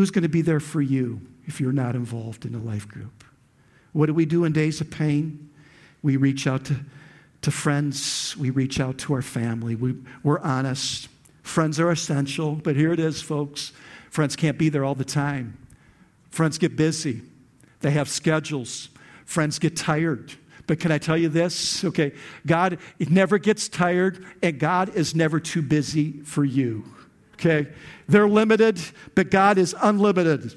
[0.00, 3.22] Who's going to be there for you if you're not involved in a life group?
[3.92, 5.50] What do we do in days of pain?
[6.00, 6.76] We reach out to,
[7.42, 11.08] to friends, we reach out to our family, we, we're honest.
[11.42, 13.72] Friends are essential, but here it is, folks.
[14.08, 15.58] Friends can't be there all the time.
[16.30, 17.20] Friends get busy,
[17.80, 18.88] they have schedules,
[19.26, 20.32] friends get tired.
[20.66, 21.84] But can I tell you this?
[21.84, 22.14] Okay,
[22.46, 26.86] God it never gets tired, and God is never too busy for you
[27.40, 27.70] okay?
[28.08, 28.80] They're limited,
[29.14, 30.54] but God is unlimited.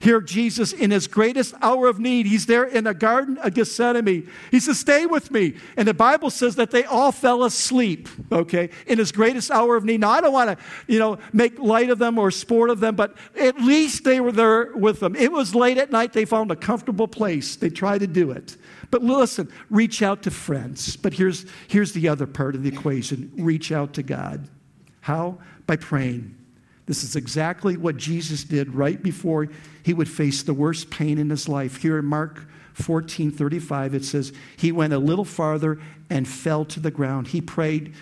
[0.00, 4.28] Here, Jesus, in his greatest hour of need, he's there in the Garden of Gethsemane.
[4.50, 5.54] He says, Stay with me.
[5.78, 9.84] And the Bible says that they all fell asleep, okay, in his greatest hour of
[9.86, 10.00] need.
[10.00, 12.96] Now, I don't want to, you know, make light of them or sport of them,
[12.96, 15.16] but at least they were there with them.
[15.16, 16.12] It was late at night.
[16.12, 17.56] They found a comfortable place.
[17.56, 18.58] They tried to do it.
[18.90, 20.96] But listen, reach out to friends.
[20.96, 24.50] But here's, here's the other part of the equation reach out to God.
[25.00, 25.38] How?
[25.66, 26.36] By praying.
[26.86, 29.48] This is exactly what Jesus did right before
[29.82, 31.80] he would face the worst pain in his life.
[31.80, 36.80] Here in Mark 14 35, it says, He went a little farther and fell to
[36.80, 37.28] the ground.
[37.28, 37.94] He prayed,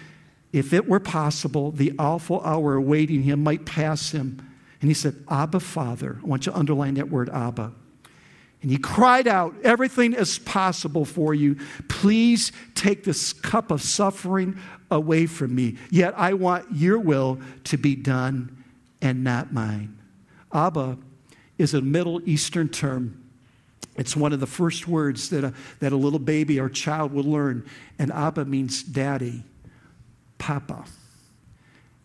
[0.52, 4.46] if it were possible, the awful hour awaiting him might pass him.
[4.80, 6.18] And he said, Abba, Father.
[6.22, 7.72] I want you to underline that word, Abba.
[8.60, 11.56] And he cried out, Everything is possible for you.
[11.88, 14.58] Please take this cup of suffering
[14.92, 15.76] away from me.
[15.90, 18.64] Yet I want your will to be done
[19.00, 19.98] and not mine.
[20.52, 20.98] Abba
[21.58, 23.18] is a Middle Eastern term.
[23.96, 27.24] It's one of the first words that a, that a little baby or child will
[27.24, 27.66] learn.
[27.98, 29.44] And Abba means daddy,
[30.38, 30.84] papa.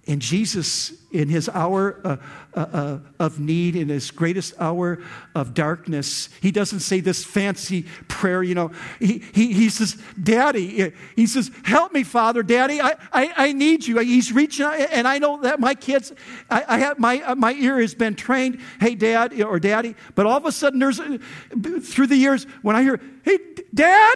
[0.08, 2.18] And Jesus, in his hour uh,
[2.54, 5.00] uh, uh, of need, in his greatest hour
[5.36, 8.72] of darkness, he doesn't say this fancy prayer, you know.
[9.00, 13.86] He, he, he says, Daddy, he says, Help me, Father, Daddy, I, I, I need
[13.86, 14.00] you.
[14.00, 16.14] He's reaching out, and I know that my kids,
[16.50, 19.94] I, I have, my, uh, my ear has been trained, hey, Dad, or Daddy.
[20.16, 23.40] But all of a sudden, there's, through the years, when I hear, Hey,
[23.74, 24.16] Dad,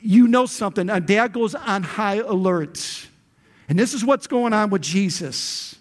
[0.00, 0.88] you know something.
[0.88, 3.08] And Dad goes on high alert
[3.74, 5.74] and this is what's going on with Jesus.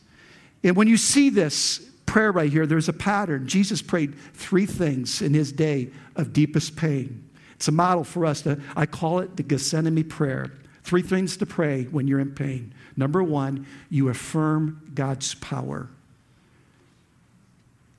[0.63, 1.77] And when you see this
[2.08, 3.47] prayer right here, there's a pattern.
[3.47, 7.29] Jesus prayed three things in his day of deepest pain.
[7.53, 8.41] It's a model for us.
[8.41, 10.51] To, I call it the Gethsemane prayer.
[10.82, 12.73] Three things to pray when you're in pain.
[12.97, 15.88] Number one, you affirm God's power.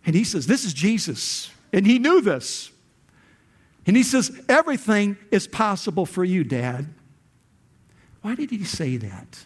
[0.05, 1.53] And he says, This is Jesus.
[1.73, 2.73] And he knew this.
[3.87, 6.93] And he says, Everything is possible for you, Dad.
[8.23, 9.45] Why did he say that?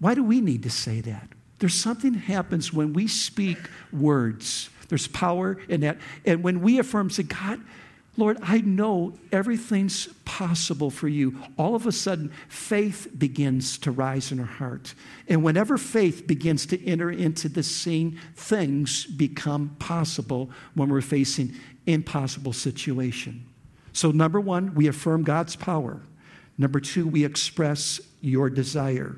[0.00, 1.28] Why do we need to say that?
[1.58, 3.58] There's something happens when we speak
[3.92, 4.70] words.
[4.88, 5.98] There's power in that.
[6.24, 7.60] And when we affirm, say, God,
[8.16, 11.38] Lord, I know everything's possible for you.
[11.56, 14.94] All of a sudden, faith begins to rise in our heart.
[15.28, 21.54] And whenever faith begins to enter into the scene, things become possible when we're facing
[21.86, 23.44] impossible situation.
[23.92, 26.00] So number 1, we affirm God's power.
[26.56, 29.16] Number 2, we express your desire.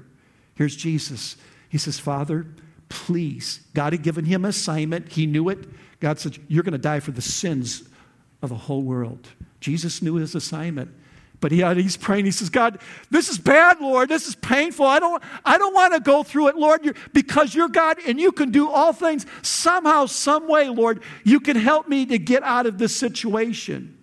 [0.60, 1.38] Here's Jesus.
[1.70, 2.46] He says, Father,
[2.90, 3.60] please.
[3.72, 5.10] God had given him assignment.
[5.10, 5.66] He knew it.
[6.00, 7.84] God said, You're going to die for the sins
[8.42, 9.26] of the whole world.
[9.60, 10.90] Jesus knew his assignment.
[11.40, 12.26] But he, he's praying.
[12.26, 12.78] He says, God,
[13.10, 14.10] this is bad, Lord.
[14.10, 14.84] This is painful.
[14.84, 18.20] I don't, I don't want to go through it, Lord, you're, because you're God and
[18.20, 19.24] you can do all things.
[19.40, 23.96] Somehow, some way, Lord, you can help me to get out of this situation.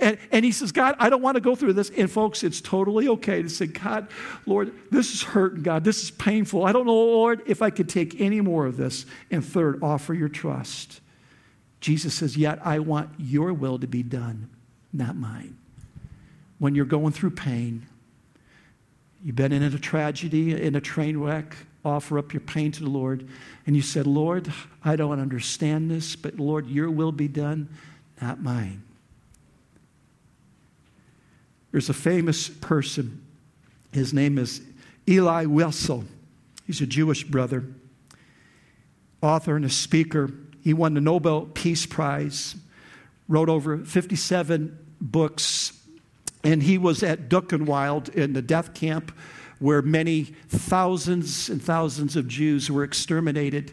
[0.00, 1.90] And, and he says, God, I don't want to go through this.
[1.90, 4.08] And folks, it's totally okay to say, God,
[4.46, 5.82] Lord, this is hurting, God.
[5.82, 6.64] This is painful.
[6.64, 9.06] I don't know, Lord, if I could take any more of this.
[9.30, 11.00] And third, offer your trust.
[11.80, 14.50] Jesus says, Yet I want your will to be done,
[14.92, 15.58] not mine
[16.58, 17.86] when you're going through pain.
[19.22, 22.90] You've been in a tragedy, in a train wreck, offer up your pain to the
[22.90, 23.28] Lord.
[23.66, 24.52] And you said, Lord,
[24.84, 27.68] I don't understand this, but Lord, your will be done,
[28.20, 28.82] not mine.
[31.78, 33.24] There's a famous person.
[33.92, 34.62] His name is
[35.06, 36.04] Elie Wiesel.
[36.66, 37.66] He's a Jewish brother,
[39.22, 40.28] author and a speaker.
[40.64, 42.56] He won the Nobel Peace Prize,
[43.28, 45.72] wrote over 57 books
[46.42, 49.16] and he was at Buchenwald in the death camp
[49.60, 53.70] where many thousands and thousands of Jews were exterminated.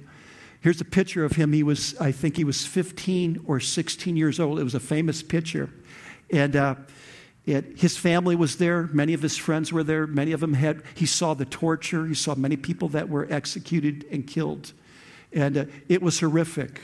[0.62, 1.54] Here's a picture of him.
[1.54, 4.60] He was, I think he was 15 or 16 years old.
[4.60, 5.72] It was a famous picture.
[6.32, 6.76] And uh,
[7.45, 8.89] it, his family was there.
[8.91, 10.08] Many of his friends were there.
[10.08, 12.08] Many of them had, he saw the torture.
[12.08, 14.73] He saw many people that were executed and killed.
[15.31, 16.81] And uh, it was horrific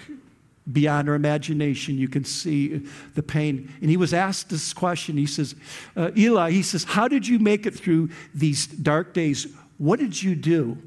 [0.71, 1.97] beyond our imagination.
[1.97, 3.74] You can see the pain.
[3.82, 5.17] And he was asked this question.
[5.17, 5.56] He says,
[5.97, 9.47] uh, Elie, he says, How did you make it through these dark days?
[9.80, 10.78] What did you do?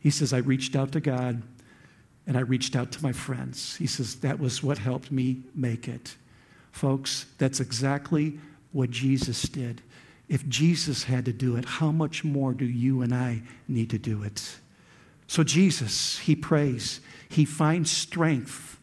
[0.00, 1.42] He says, I reached out to God
[2.26, 3.76] and I reached out to my friends.
[3.76, 6.16] He says, That was what helped me make it.
[6.72, 8.40] Folks, that's exactly
[8.78, 9.82] what Jesus did.
[10.28, 13.98] If Jesus had to do it, how much more do you and I need to
[13.98, 14.56] do it?
[15.26, 18.78] So, Jesus, he prays, he finds strength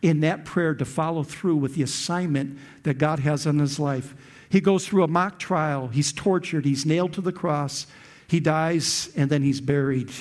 [0.00, 4.14] in that prayer to follow through with the assignment that God has on his life.
[4.48, 7.88] He goes through a mock trial, he's tortured, he's nailed to the cross,
[8.28, 10.12] he dies, and then he's buried.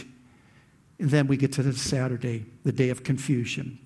[0.98, 3.78] And then we get to the Saturday, the day of confusion.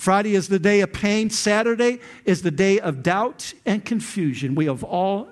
[0.00, 1.28] Friday is the day of pain.
[1.28, 4.54] Saturday is the day of doubt and confusion.
[4.54, 5.28] We have all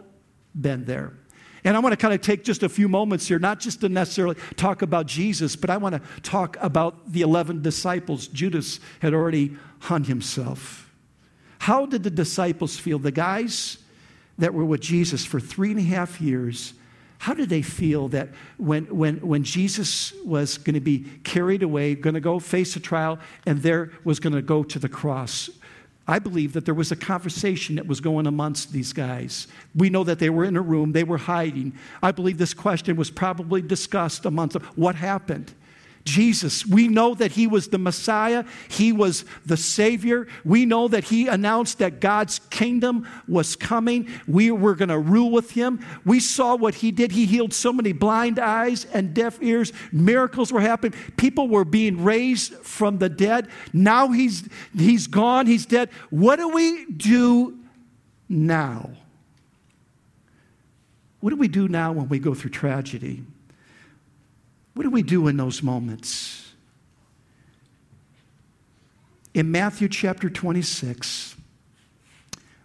[0.54, 1.14] been there.
[1.64, 3.88] And I want to kind of take just a few moments here, not just to
[3.88, 8.26] necessarily talk about Jesus, but I want to talk about the 11 disciples.
[8.28, 10.92] Judas had already hung himself.
[11.60, 12.98] How did the disciples feel?
[12.98, 13.78] The guys
[14.36, 16.74] that were with Jesus for three and a half years,
[17.18, 21.94] how did they feel that when, when, when Jesus was going to be carried away,
[21.94, 25.50] going to go face a trial, and there was going to go to the cross?
[26.06, 29.46] I believe that there was a conversation that was going amongst these guys.
[29.74, 31.74] We know that they were in a room, they were hiding.
[32.02, 34.62] I believe this question was probably discussed amongst them.
[34.74, 35.52] What happened?
[36.04, 36.66] Jesus.
[36.66, 40.26] We know that he was the Messiah, he was the Savior.
[40.44, 44.08] We know that he announced that God's kingdom was coming.
[44.26, 45.84] We were going to rule with him.
[46.04, 47.12] We saw what he did.
[47.12, 49.72] He healed so many blind eyes and deaf ears.
[49.92, 50.98] Miracles were happening.
[51.16, 53.48] People were being raised from the dead.
[53.72, 55.90] Now he's, he's gone, he's dead.
[56.10, 57.58] What do we do
[58.28, 58.90] now?
[61.20, 63.24] What do we do now when we go through tragedy?
[64.74, 66.52] What do we do in those moments?
[69.34, 71.36] In Matthew chapter 26,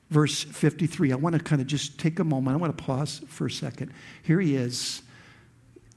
[0.09, 2.55] verse 53, I want to kind of just take a moment.
[2.55, 3.91] I want to pause for a second.
[4.23, 5.01] Here he is,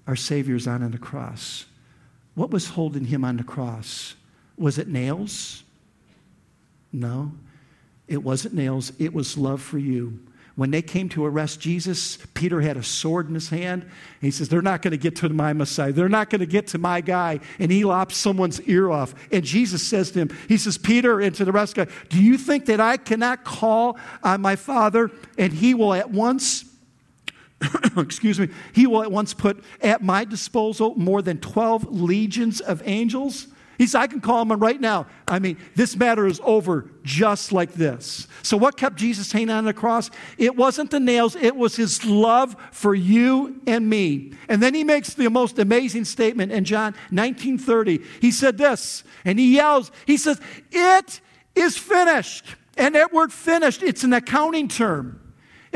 [0.07, 1.67] our Savior's on the cross.
[2.35, 4.15] What was holding him on the cross?
[4.59, 5.65] Was it nails?
[6.93, 7.33] No,
[8.09, 8.93] it wasn't nails.
[8.99, 10.19] It was love for you.
[10.57, 13.89] When they came to arrest Jesus, Peter had a sword in his hand.
[14.23, 15.93] he says, They're not going to get to my Messiah.
[15.93, 17.41] They're not going to get to my guy.
[17.59, 19.15] And he lops someone's ear off.
[19.31, 22.39] And Jesus says to him, He says, Peter, and to the rest guy, Do you
[22.39, 26.65] think that I cannot call on my Father and he will at once
[27.97, 32.83] excuse me, he will at once put at my disposal more than 12 legions of
[32.85, 33.49] angels.
[33.79, 35.07] He said, I can call him right now.
[35.29, 38.27] I mean, this matter is over just like this.
[38.43, 40.11] So, what kept Jesus hanging on the cross?
[40.39, 44.33] It wasn't the nails, it was his love for you and me.
[44.49, 48.03] And then he makes the most amazing statement in John 19 30.
[48.21, 51.21] He said this, and he yells, He says, It
[51.55, 52.57] is finished.
[52.79, 55.26] And that word finished, it's an accounting term.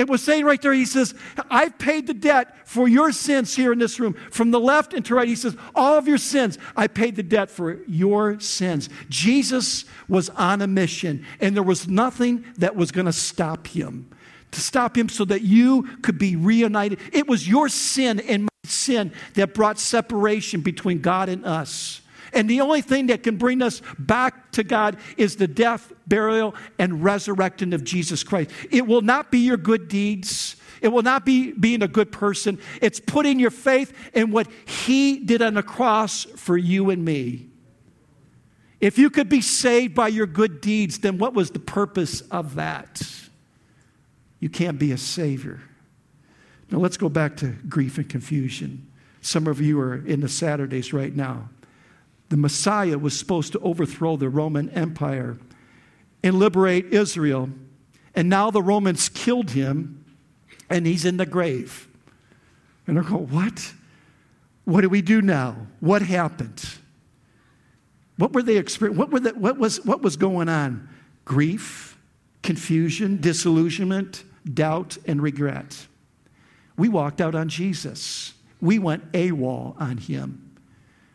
[0.00, 1.14] It was saying right there, he says,
[1.50, 4.14] I've paid the debt for your sins here in this room.
[4.30, 7.22] From the left and to right, he says, All of your sins, I paid the
[7.22, 8.88] debt for your sins.
[9.10, 14.08] Jesus was on a mission, and there was nothing that was going to stop him.
[14.52, 16.98] To stop him so that you could be reunited.
[17.12, 22.00] It was your sin and my sin that brought separation between God and us.
[22.32, 26.55] And the only thing that can bring us back to God is the death, burial,
[26.78, 28.50] and resurrecting of Jesus Christ.
[28.70, 30.57] It will not be your good deeds.
[30.80, 32.59] It will not be being a good person.
[32.80, 37.48] It's putting your faith in what He did on the cross for you and me.
[38.80, 42.55] If you could be saved by your good deeds, then what was the purpose of
[42.55, 43.02] that?
[44.38, 45.61] You can't be a savior.
[46.70, 48.90] Now let's go back to grief and confusion.
[49.20, 51.50] Some of you are in the Saturdays right now.
[52.31, 55.37] The Messiah was supposed to overthrow the Roman Empire
[56.22, 57.51] and liberate Israel.
[58.14, 60.05] And now the Romans killed him
[60.68, 61.89] and he's in the grave.
[62.87, 63.74] And they're going, What?
[64.64, 65.66] What do we do now?
[65.81, 66.64] What happened?
[68.16, 68.99] What were they experiencing?
[68.99, 70.89] What, were the, what, was, what was going on?
[71.24, 71.99] Grief,
[72.43, 74.22] confusion, disillusionment,
[74.53, 75.87] doubt, and regret.
[76.76, 78.35] We walked out on Jesus.
[78.61, 80.49] We went AWOL on him.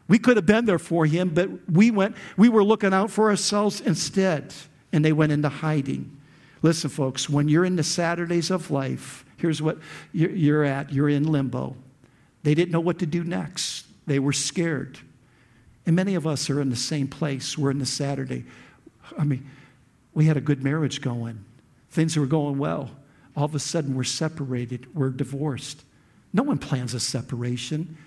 [0.08, 3.30] We could have been there for him, but we went, we were looking out for
[3.30, 4.54] ourselves instead,
[4.92, 6.16] and they went into hiding.
[6.62, 9.80] Listen, folks, when you're in the Saturdays of life, here's what
[10.14, 11.76] you're at you're in limbo.
[12.44, 15.00] They didn't know what to do next, they were scared.
[15.88, 17.60] And many of us are in the same place.
[17.60, 18.44] We're in the Saturday.
[19.20, 19.48] I mean,
[20.16, 21.46] we had a good marriage going,
[21.92, 22.90] things were going well.
[23.36, 25.84] All of a sudden, we're separated, we're divorced.
[26.34, 27.98] No one plans a separation.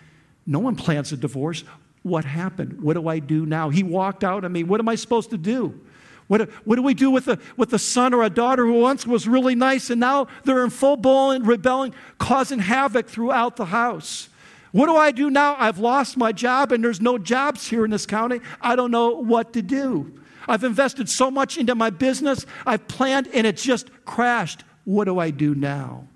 [0.49, 1.63] No one plans a divorce.
[2.03, 2.81] What happened?
[2.81, 3.71] What do I do now?
[3.71, 4.65] He walked out on me.
[4.65, 5.81] What am I supposed to do?
[6.29, 9.07] What, what do we do with a, with a son or a daughter who once
[9.07, 14.29] was really nice and now they're in full blown rebelling, causing havoc throughout the house?
[14.73, 15.57] What do I do now?
[15.59, 18.41] I've lost my job and there's no jobs here in this county.
[18.61, 20.21] I don't know what to do.
[20.47, 24.65] I've invested so much into my business, I've planned and it just crashed.
[24.85, 26.07] What do I do now?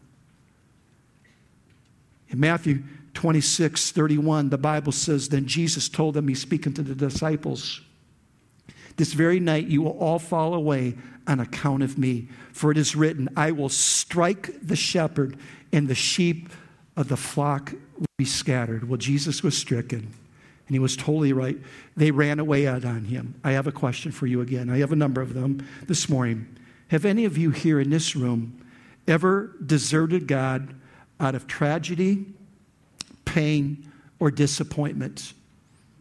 [2.28, 2.82] In Matthew
[3.14, 7.80] 26, 31, the Bible says, Then Jesus told them, He's speaking to the disciples,
[8.96, 10.94] This very night you will all fall away
[11.26, 12.28] on account of me.
[12.52, 15.36] For it is written, I will strike the shepherd,
[15.72, 16.48] and the sheep
[16.96, 18.88] of the flock will be scattered.
[18.88, 21.58] Well, Jesus was stricken, and he was totally right.
[21.96, 23.34] They ran away out on him.
[23.44, 24.68] I have a question for you again.
[24.70, 26.56] I have a number of them this morning.
[26.88, 28.58] Have any of you here in this room
[29.08, 30.74] ever deserted God
[31.18, 32.26] out of tragedy,
[33.32, 35.32] pain, or disappointment.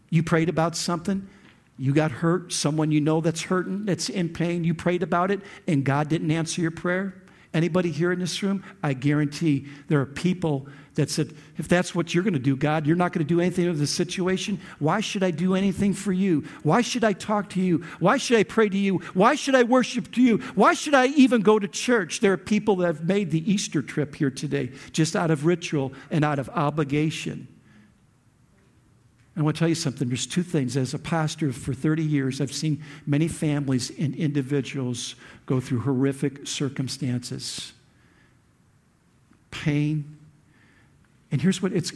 [0.09, 1.29] You prayed about something,
[1.77, 5.39] you got hurt, someone you know that's hurting, that's in pain, you prayed about it,
[5.65, 7.15] and God didn't answer your prayer.
[7.53, 8.63] Anybody here in this room?
[8.83, 12.85] I guarantee there are people that said, if that's what you're going to do, God,
[12.85, 14.59] you're not going to do anything of the situation.
[14.79, 16.45] Why should I do anything for you?
[16.63, 17.85] Why should I talk to you?
[17.99, 18.97] Why should I pray to you?
[19.13, 20.39] Why should I worship to you?
[20.55, 22.19] Why should I even go to church?
[22.19, 25.93] There are people that have made the Easter trip here today just out of ritual
[26.09, 27.47] and out of obligation.
[29.37, 30.09] I want to tell you something.
[30.09, 30.75] There's two things.
[30.75, 35.15] As a pastor for 30 years, I've seen many families and individuals
[35.45, 37.71] go through horrific circumstances
[39.51, 40.17] pain,
[41.31, 41.93] and here's what it's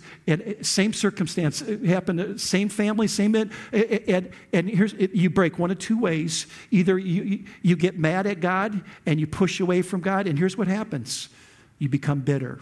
[0.62, 5.60] same circumstance it happened, uh, same family, same and, and, and here's it, you break
[5.60, 6.48] one of two ways.
[6.72, 10.58] Either you, you get mad at God and you push away from God, and here's
[10.58, 11.30] what happens
[11.78, 12.62] you become bitter.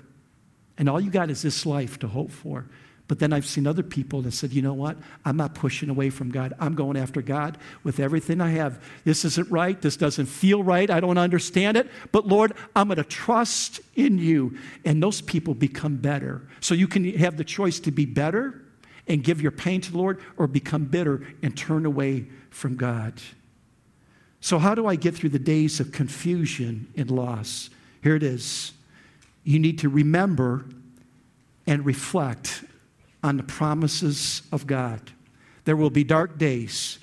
[0.77, 2.65] And all you got is this life to hope for.
[3.07, 4.97] But then I've seen other people that said, you know what?
[5.25, 6.53] I'm not pushing away from God.
[6.59, 8.81] I'm going after God with everything I have.
[9.03, 9.79] This isn't right.
[9.79, 10.89] This doesn't feel right.
[10.89, 11.89] I don't understand it.
[12.11, 14.57] But Lord, I'm going to trust in you.
[14.85, 16.41] And those people become better.
[16.61, 18.61] So you can have the choice to be better
[19.07, 23.21] and give your pain to the Lord or become bitter and turn away from God.
[24.39, 27.69] So, how do I get through the days of confusion and loss?
[28.01, 28.73] Here it is.
[29.43, 30.65] You need to remember
[31.65, 32.63] and reflect
[33.23, 35.11] on the promises of God.
[35.65, 36.99] There will be dark days.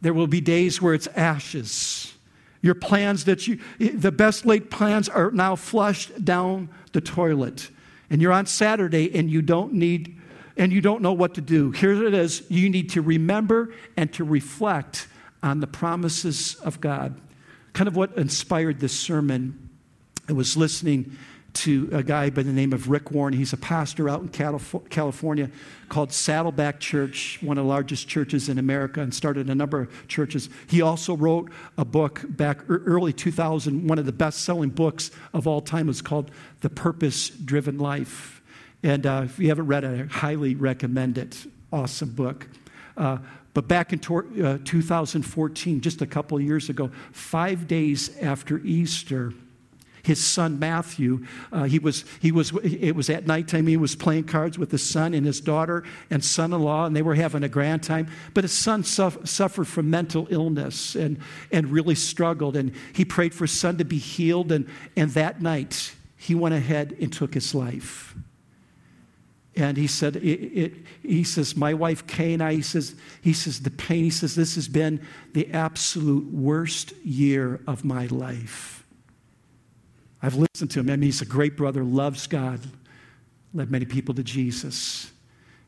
[0.00, 2.12] There will be days where it's ashes.
[2.60, 7.70] Your plans that you, the best laid plans are now flushed down the toilet.
[8.10, 10.20] And you're on Saturday and you don't need,
[10.56, 11.70] and you don't know what to do.
[11.70, 12.42] Here it is.
[12.48, 15.06] You need to remember and to reflect
[15.42, 17.20] on the promises of God.
[17.72, 19.70] Kind of what inspired this sermon.
[20.28, 21.16] I was listening
[21.58, 23.34] to a guy by the name of Rick Warren.
[23.34, 25.50] He's a pastor out in California
[25.88, 30.08] called Saddleback Church, one of the largest churches in America, and started a number of
[30.08, 30.48] churches.
[30.68, 35.48] He also wrote a book back early 2000, one of the best selling books of
[35.48, 35.88] all time.
[35.88, 36.30] was called
[36.60, 38.40] The Purpose Driven Life.
[38.84, 41.44] And uh, if you haven't read it, I highly recommend it.
[41.72, 42.46] Awesome book.
[42.96, 43.18] Uh,
[43.52, 49.32] but back in uh, 2014, just a couple of years ago, five days after Easter,
[50.02, 51.26] his son Matthew.
[51.52, 53.66] Uh, he was, he was, it was at nighttime.
[53.66, 56.94] He was playing cards with his son and his daughter and son in law, and
[56.94, 58.08] they were having a grand time.
[58.34, 61.18] But his son suffered from mental illness and,
[61.52, 62.56] and really struggled.
[62.56, 64.52] And he prayed for his son to be healed.
[64.52, 68.14] And, and that night, he went ahead and took his life.
[69.56, 73.32] And he said, it, it, he says, my wife Kay and I, he says, he
[73.32, 78.77] says, the pain, he says, this has been the absolute worst year of my life.
[80.22, 80.90] I've listened to him.
[80.90, 82.60] I mean, he's a great brother, loves God,
[83.54, 85.12] led many people to Jesus.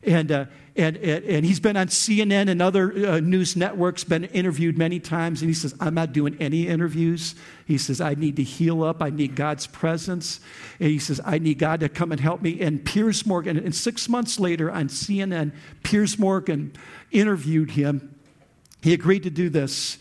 [0.02, 0.46] And, uh,
[0.76, 5.42] and, and, he's been on CNN and other uh, news networks, been interviewed many times.
[5.42, 7.34] And he says, I'm not doing any interviews.
[7.66, 9.02] He says, I need to heal up.
[9.02, 10.40] I need God's presence.
[10.78, 12.62] And he says, I need God to come and help me.
[12.62, 16.72] And Piers Morgan, and six months later on CNN, Piers Morgan
[17.10, 18.18] interviewed him.
[18.82, 19.98] He agreed to do this.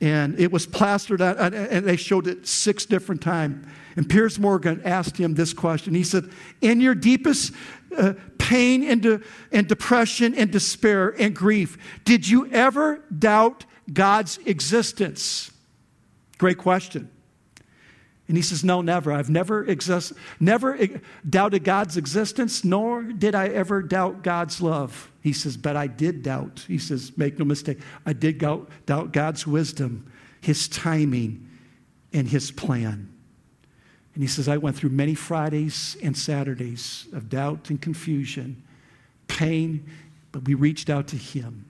[0.00, 3.66] And it was plastered on, and they showed it six different times.
[3.96, 5.94] And Piers Morgan asked him this question.
[5.94, 6.30] He said,
[6.60, 7.52] In your deepest
[7.96, 9.20] uh, pain and, de-
[9.52, 15.50] and depression and despair and grief, did you ever doubt God's existence?
[16.38, 17.10] Great question.
[18.28, 19.12] And he says, No, never.
[19.12, 20.78] I've never, exist- never
[21.28, 25.10] doubted God's existence, nor did I ever doubt God's love.
[25.20, 26.64] He says, But I did doubt.
[26.68, 30.10] He says, Make no mistake, I did doubt God's wisdom,
[30.40, 31.48] his timing,
[32.12, 33.12] and his plan.
[34.14, 38.62] And he says, I went through many Fridays and Saturdays of doubt and confusion,
[39.28, 39.88] pain,
[40.32, 41.66] but we reached out to him.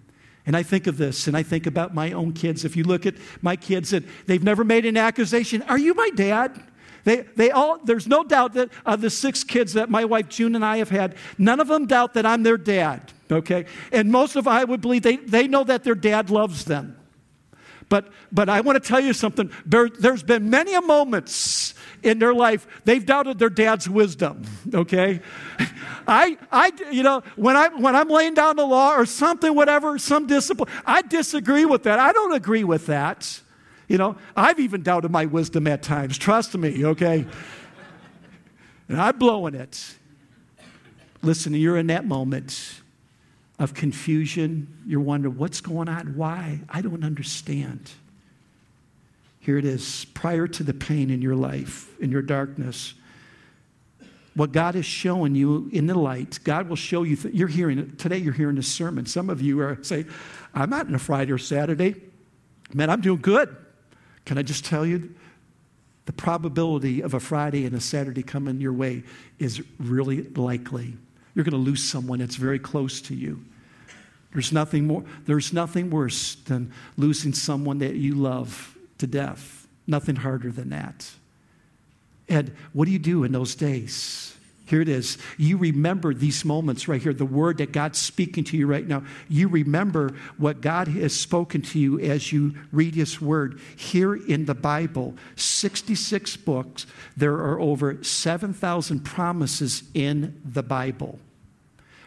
[0.47, 2.65] And I think of this, and I think about my own kids.
[2.65, 5.63] If you look at my kids, that they've never made an accusation.
[5.63, 6.61] Are you my dad?
[7.05, 10.55] They, they all, there's no doubt that of the six kids that my wife June
[10.55, 13.67] and I have had, none of them doubt that I'm their dad, okay?
[13.93, 16.97] And most of I would believe they, they know that their dad loves them.
[17.89, 19.51] But, but I want to tell you something.
[19.67, 24.45] There, there's been many a moments in their life, they've doubted their dad's wisdom,
[24.75, 25.21] okay?
[26.07, 29.99] I, I, you know, when, I, when I'm laying down the law or something, whatever,
[29.99, 31.99] some discipline, I disagree with that.
[31.99, 33.41] I don't agree with that.
[33.89, 36.17] You know, I've even doubted my wisdom at times.
[36.17, 37.27] Trust me, okay?
[38.89, 39.95] And I'm blowing it.
[41.23, 42.81] Listen, you're in that moment
[43.59, 44.67] of confusion.
[44.87, 46.17] You're wondering, what's going on?
[46.17, 46.61] Why?
[46.69, 47.91] I don't understand.
[49.41, 52.95] Here it is prior to the pain in your life, in your darkness.
[54.35, 57.17] What God is showing you in the light, God will show you.
[57.17, 57.99] Th- you're hearing it.
[57.99, 58.19] today.
[58.19, 59.07] You're hearing a sermon.
[59.07, 60.07] Some of you are saying,
[60.55, 61.97] "I'm not in a Friday or Saturday,
[62.73, 62.91] man.
[62.91, 63.57] I'm doing good."
[64.27, 65.15] Can I just tell you,
[66.05, 69.05] the probability of a Friday and a Saturday coming your way
[69.39, 70.97] is really likely.
[71.35, 73.43] You're going to lose someone that's very close to you.
[74.33, 75.05] There's nothing more.
[75.25, 79.67] There's nothing worse than losing someone that you love to death.
[79.87, 81.11] Nothing harder than that.
[82.29, 84.37] And what do you do in those days?
[84.67, 85.19] Here it is.
[85.37, 89.03] You remember these moments right here, the word that God's speaking to you right now.
[89.29, 93.59] You remember what God has spoken to you as you read His word.
[93.75, 96.87] Here in the Bible, 66 books,
[97.17, 101.19] there are over 7,000 promises in the Bible.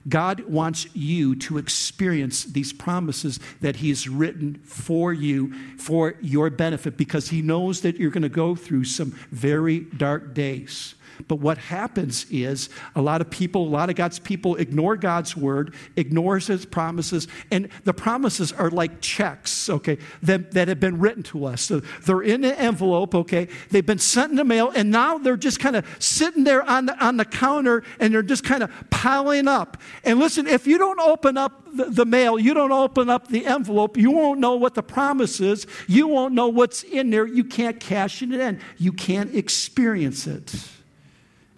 [0.07, 6.49] God wants you to experience these promises that He has written for you for your
[6.49, 10.95] benefit because He knows that you're going to go through some very dark days.
[11.27, 15.35] But what happens is a lot of people, a lot of God's people ignore God's
[15.35, 20.99] word, ignores his promises, and the promises are like checks, okay, that, that have been
[20.99, 21.61] written to us.
[21.61, 25.37] So they're in an envelope, okay, they've been sent in the mail, and now they're
[25.37, 28.71] just kind of sitting there on the, on the counter and they're just kind of
[28.89, 29.81] piling up.
[30.03, 33.45] And listen, if you don't open up the, the mail, you don't open up the
[33.45, 37.43] envelope, you won't know what the promise is, you won't know what's in there, you
[37.43, 40.53] can't cash it in, you can't experience it.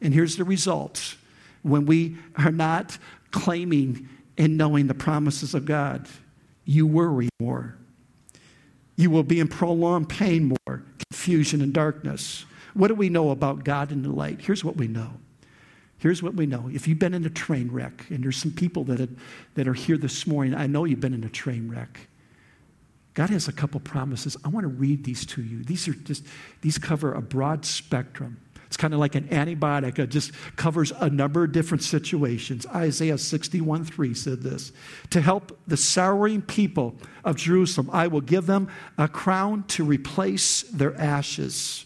[0.02, 1.16] And here's the result
[1.62, 2.98] when we are not
[3.32, 6.08] claiming and knowing the promises of God,
[6.66, 7.76] you worry more.
[8.96, 12.46] You will be in prolonged pain more, confusion and darkness.
[12.74, 14.42] What do we know about God in the light?
[14.42, 15.12] Here's what we know.
[15.98, 16.70] Here's what we know.
[16.72, 19.10] If you've been in a train wreck, and there's some people that, have,
[19.56, 22.08] that are here this morning, I know you've been in a train wreck.
[23.14, 24.36] God has a couple promises.
[24.44, 25.64] I want to read these to you.
[25.64, 26.26] These are just,
[26.62, 28.40] these cover a broad spectrum.
[28.68, 30.00] It's kind of like an antibiotic.
[30.00, 32.66] It just covers a number of different situations.
[32.68, 34.72] Isaiah 61 3 said this
[35.12, 40.64] To help the souring people of Jerusalem, I will give them a crown to replace
[40.64, 41.86] their ashes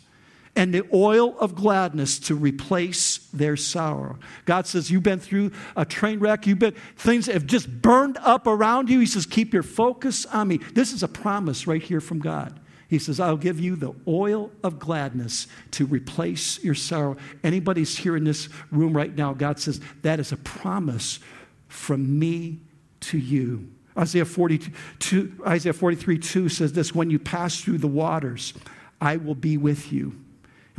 [0.60, 4.20] and the oil of gladness to replace their sorrow.
[4.44, 8.46] God says, You've been through a train wreck, you've been, things have just burned up
[8.46, 9.00] around you.
[9.00, 10.58] He says, Keep your focus on me.
[10.74, 12.60] This is a promise right here from God.
[12.90, 17.18] He says, I'll give you the oil of gladness to replace your sorrow.
[17.44, 21.20] Anybody's here in this room right now, God says, that is a promise
[21.68, 22.62] from me
[23.02, 23.70] to you.
[23.96, 28.56] Isaiah 42, Isaiah 43 2 says this When you pass through the waters,
[29.00, 30.20] I will be with you.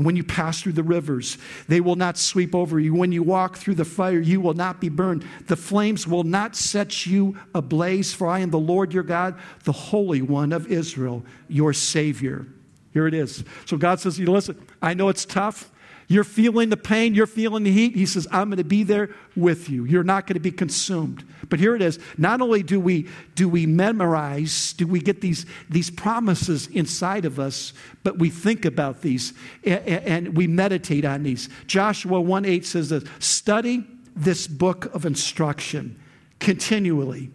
[0.00, 1.36] And when you pass through the rivers,
[1.68, 2.94] they will not sweep over you.
[2.94, 5.26] When you walk through the fire, you will not be burned.
[5.46, 9.72] The flames will not set you ablaze, for I am the Lord your God, the
[9.72, 12.46] Holy One of Israel, your Savior.
[12.94, 13.44] Here it is.
[13.66, 15.70] So God says, You listen, I know it's tough.
[16.10, 17.94] You're feeling the pain, you're feeling the heat.
[17.94, 19.84] He says, I'm going to be there with you.
[19.84, 21.24] You're not going to be consumed.
[21.48, 22.00] But here it is.
[22.18, 27.38] Not only do we do we memorize, do we get these, these promises inside of
[27.38, 31.48] us, but we think about these and, and we meditate on these.
[31.68, 33.86] Joshua 1 8 says that study
[34.16, 35.96] this book of instruction
[36.40, 37.30] continually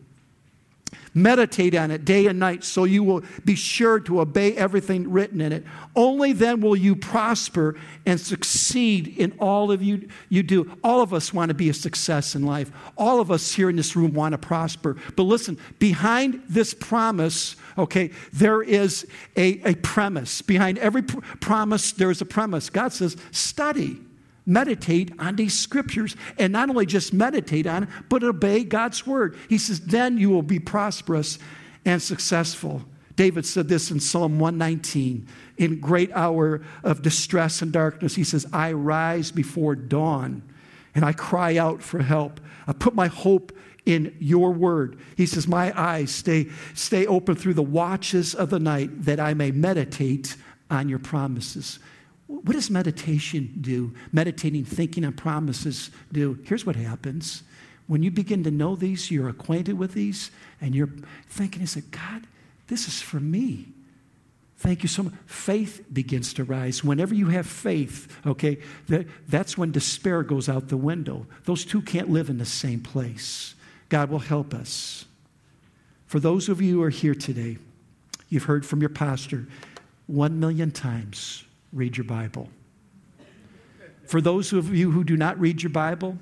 [1.18, 5.40] Meditate on it day and night so you will be sure to obey everything written
[5.40, 5.64] in it.
[5.96, 10.78] Only then will you prosper and succeed in all of you you do.
[10.84, 12.70] All of us want to be a success in life.
[12.98, 14.98] All of us here in this room want to prosper.
[15.16, 19.08] But listen, behind this promise, okay, there is
[19.38, 20.42] a, a premise.
[20.42, 22.70] Behind every pr- promise, there is a premise.
[22.70, 24.02] God says, study
[24.46, 29.38] meditate on these scriptures and not only just meditate on it, but obey God's word.
[29.50, 31.40] He says, then you will be prosperous
[31.84, 32.84] and successful.
[33.16, 35.28] David said this in Psalm 119
[35.58, 38.16] in great hour of distress and darkness.
[38.16, 40.44] He says, I rise before dawn
[40.94, 42.40] and I cry out for help.
[42.68, 43.54] I put my hope
[43.86, 45.00] in your word.
[45.16, 49.34] He says, My eyes stay, stay open through the watches of the night that I
[49.34, 50.36] may meditate
[50.70, 51.80] on your promises.
[52.28, 53.94] What does meditation do?
[54.12, 56.40] Meditating, thinking on promises do.
[56.44, 57.44] Here's what happens.
[57.88, 60.90] When you begin to know these, you're acquainted with these, and you're
[61.30, 62.26] thinking, is it God?
[62.68, 63.68] This is for me.
[64.58, 65.14] Thank you so much.
[65.28, 66.84] Faith begins to rise.
[66.84, 68.58] Whenever you have faith, okay,
[68.88, 71.28] that, that's when despair goes out the window.
[71.44, 73.54] Those two can't live in the same place.
[73.90, 75.06] God will help us.
[76.08, 77.58] For those of you who are here today,
[78.30, 79.48] you've heard from your pastor
[80.08, 81.44] one million times
[81.76, 82.50] read your Bible.
[84.08, 86.18] For those of you who do not read your Bible,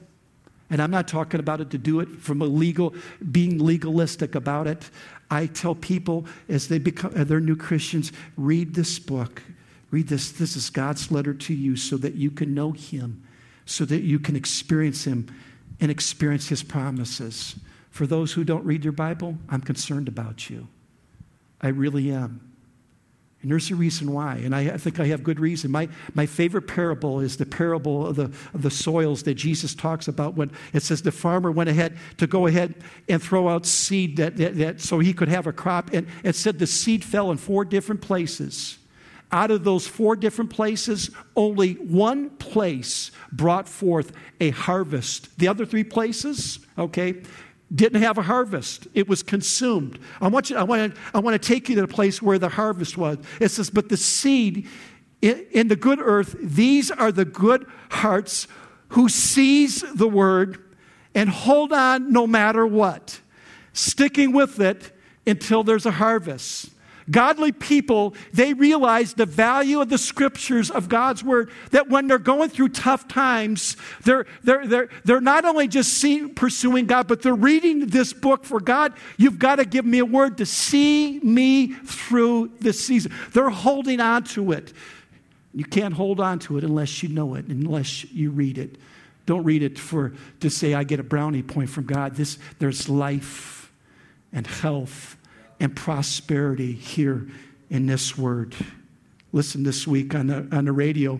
[0.69, 2.95] and I'm not talking about it to do it from a legal,
[3.31, 4.89] being legalistic about it.
[5.29, 9.43] I tell people as they become, they're new Christians, read this book.
[9.91, 10.31] Read this.
[10.31, 13.21] This is God's letter to you so that you can know Him,
[13.67, 15.27] so that you can experience Him
[15.79, 17.55] and experience His promises.
[17.91, 20.67] For those who don't read your Bible, I'm concerned about you.
[21.61, 22.52] I really am.
[23.43, 24.37] And there's a reason why.
[24.37, 25.69] And I, think I have good reason.
[25.69, 30.07] My, my favorite parable is the parable of the, of the soils that Jesus talks
[30.07, 32.73] about when it says the farmer went ahead to go ahead
[33.09, 35.91] and throw out seed that, that, that so he could have a crop.
[35.91, 38.77] And it said the seed fell in four different places.
[39.29, 45.37] Out of those four different places, only one place brought forth a harvest.
[45.37, 47.23] The other three places, okay,
[47.73, 48.87] didn't have a harvest.
[48.93, 49.99] It was consumed.
[50.21, 52.37] I want, you, I, want to, I want to take you to the place where
[52.37, 53.17] the harvest was.
[53.39, 54.67] It says, But the seed
[55.21, 58.47] in the good earth, these are the good hearts
[58.89, 60.59] who seize the word
[61.15, 63.21] and hold on no matter what,
[63.71, 64.91] sticking with it
[65.25, 66.71] until there's a harvest.
[67.09, 72.17] Godly people, they realize the value of the scriptures of God's word, that when they're
[72.19, 77.33] going through tough times, they're, they're, they're, they're not only just pursuing God, but they're
[77.33, 78.93] reading this book for God.
[79.17, 83.11] You've got to give me a word to see me through this season.
[83.33, 84.73] They're holding on to it.
[85.53, 88.77] You can't hold on to it unless you know it, unless you read it.
[89.25, 92.15] Don't read it for to say I get a brownie point from God.
[92.15, 93.71] This there's life
[94.33, 95.15] and health
[95.63, 97.25] and prosperity here
[97.69, 98.53] in this word.
[99.31, 101.17] Listen, this week on the, on the radio,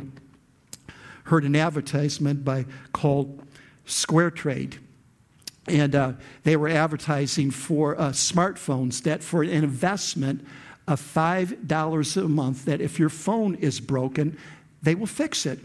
[1.24, 3.42] heard an advertisement by called
[3.86, 4.80] Square Trade.
[5.66, 6.14] And uh,
[6.44, 10.46] they were advertising for uh, smartphones that for an investment
[10.90, 14.38] of $5 a month, that if your phone is broken,
[14.82, 15.60] they will fix it.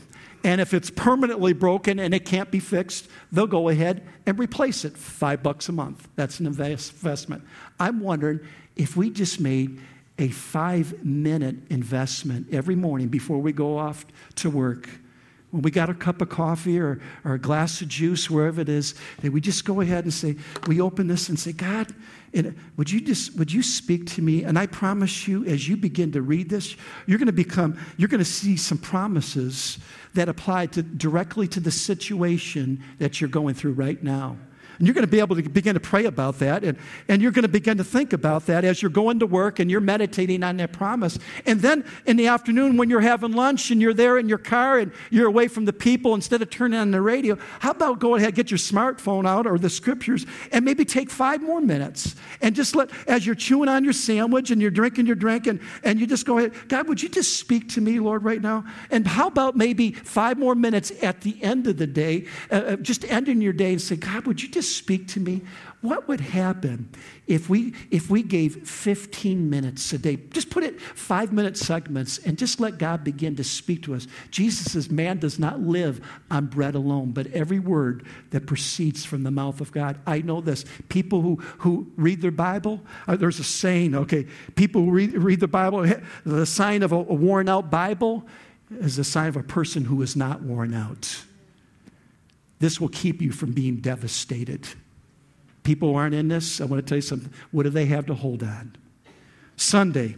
[0.45, 4.85] And if it's permanently broken and it can't be fixed, they'll go ahead and replace
[4.85, 4.97] it.
[4.97, 6.07] Five bucks a month.
[6.15, 7.43] That's an investment.
[7.81, 8.39] I'm wondering
[8.79, 9.81] if we just made
[10.19, 14.07] a five minute investment every morning before we go off
[14.37, 14.89] to work,
[15.51, 18.69] when we got a cup of coffee or, or a glass of juice, wherever it
[18.69, 21.95] is, that we just go ahead and say, we open this and say, God,
[22.77, 24.45] would you just would you speak to me?
[24.45, 26.77] And I promise you, as you begin to read this,
[27.07, 29.79] you're going to become, you're going to see some promises
[30.15, 34.37] that apply to, directly to the situation that you're going through right now.
[34.79, 36.63] And you're going to be able to begin to pray about that.
[36.63, 39.59] And, and you're going to begin to think about that as you're going to work
[39.59, 41.19] and you're meditating on that promise.
[41.47, 44.79] And then in the afternoon, when you're having lunch and you're there in your car
[44.79, 48.15] and you're away from the people, instead of turning on the radio, how about go
[48.15, 52.55] ahead, get your smartphone out or the scriptures and maybe take five more minutes and
[52.55, 55.99] just let, as you're chewing on your sandwich and you're drinking your drink and, and
[55.99, 58.65] you just go ahead, God, would you just speak to me, Lord, right now?
[58.93, 62.77] And how about maybe five more minutes at the end of the day, uh, uh
[62.77, 65.43] just ending your day and say, God, would you just speak to me?
[65.81, 66.91] What would happen
[67.29, 70.17] if we, if we gave 15 minutes a day?
[70.17, 74.09] Just put it five minute segments and just let God begin to speak to us.
[74.31, 76.01] Jesus says, Man does not live
[76.31, 79.99] on bread alone, but every word that proceeds from the mouth of God.
[80.05, 80.65] I know this.
[80.89, 85.41] People who, who read their Bible, uh, there's a saying, okay, people who read, read
[85.41, 85.87] the Bible,
[86.27, 88.27] the sign of a, a worn out Bible
[88.71, 91.25] is a sign of a person who is not worn out.
[92.59, 94.67] This will keep you from being devastated.
[95.63, 97.33] People aren't in this, I want to tell you something.
[97.51, 98.77] What do they have to hold on?
[99.57, 100.17] Sunday,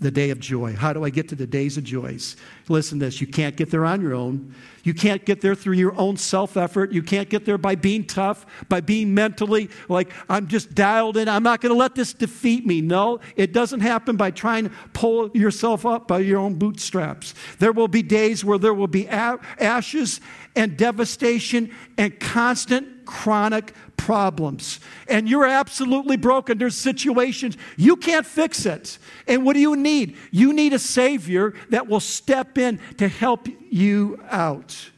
[0.00, 0.74] the day of joy.
[0.74, 2.36] How do I get to the days of joys?
[2.68, 3.20] Listen to this.
[3.20, 4.54] You can't get there on your own.
[4.84, 6.92] You can't get there through your own self effort.
[6.92, 11.28] You can't get there by being tough, by being mentally like, I'm just dialed in.
[11.28, 12.80] I'm not going to let this defeat me.
[12.80, 17.34] No, it doesn't happen by trying to pull yourself up by your own bootstraps.
[17.58, 20.20] There will be days where there will be ashes
[20.58, 24.80] and devastation and constant chronic problems.
[25.06, 26.58] And you're absolutely broken.
[26.58, 28.98] There's situations you can't fix it.
[29.26, 30.16] And what do you need?
[30.32, 34.90] You need a Savior that will step in to help you out.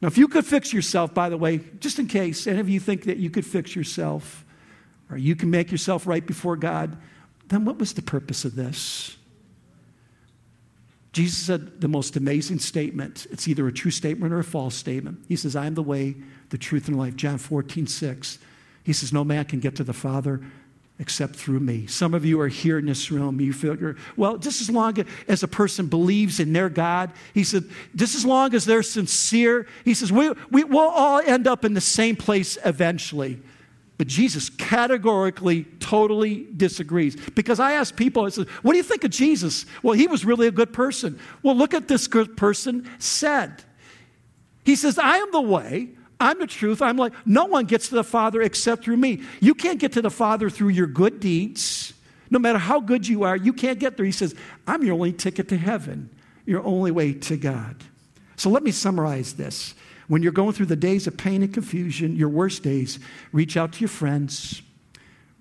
[0.00, 2.78] Now, if you could fix yourself, by the way, just in case any of you
[2.78, 4.44] think that you could fix yourself
[5.10, 6.96] or you can make yourself right before God,
[7.48, 9.16] then what was the purpose of this?
[11.14, 13.28] Jesus said the most amazing statement.
[13.30, 15.24] It's either a true statement or a false statement.
[15.28, 16.16] He says, I am the way,
[16.50, 17.14] the truth, and life.
[17.14, 18.38] John 14, 6.
[18.82, 20.40] He says, No man can get to the Father
[20.98, 21.86] except through me.
[21.86, 23.40] Some of you are here in this room.
[23.40, 27.64] You figure, well, just as long as a person believes in their God, he said,
[27.96, 31.74] just as long as they're sincere, he says, we, we, we'll all end up in
[31.74, 33.40] the same place eventually.
[33.96, 37.16] But Jesus categorically, totally disagrees.
[37.30, 39.66] Because I ask people, I said, What do you think of Jesus?
[39.82, 41.18] Well, he was really a good person.
[41.42, 43.62] Well, look at this good person said.
[44.64, 46.80] He says, I am the way, I'm the truth.
[46.80, 49.22] I'm like, no one gets to the Father except through me.
[49.40, 51.92] You can't get to the Father through your good deeds.
[52.30, 54.06] No matter how good you are, you can't get there.
[54.06, 54.34] He says,
[54.66, 56.10] I'm your only ticket to heaven,
[56.46, 57.76] your only way to God.
[58.36, 59.74] So let me summarize this.
[60.08, 62.98] When you're going through the days of pain and confusion, your worst days,
[63.32, 64.62] reach out to your friends,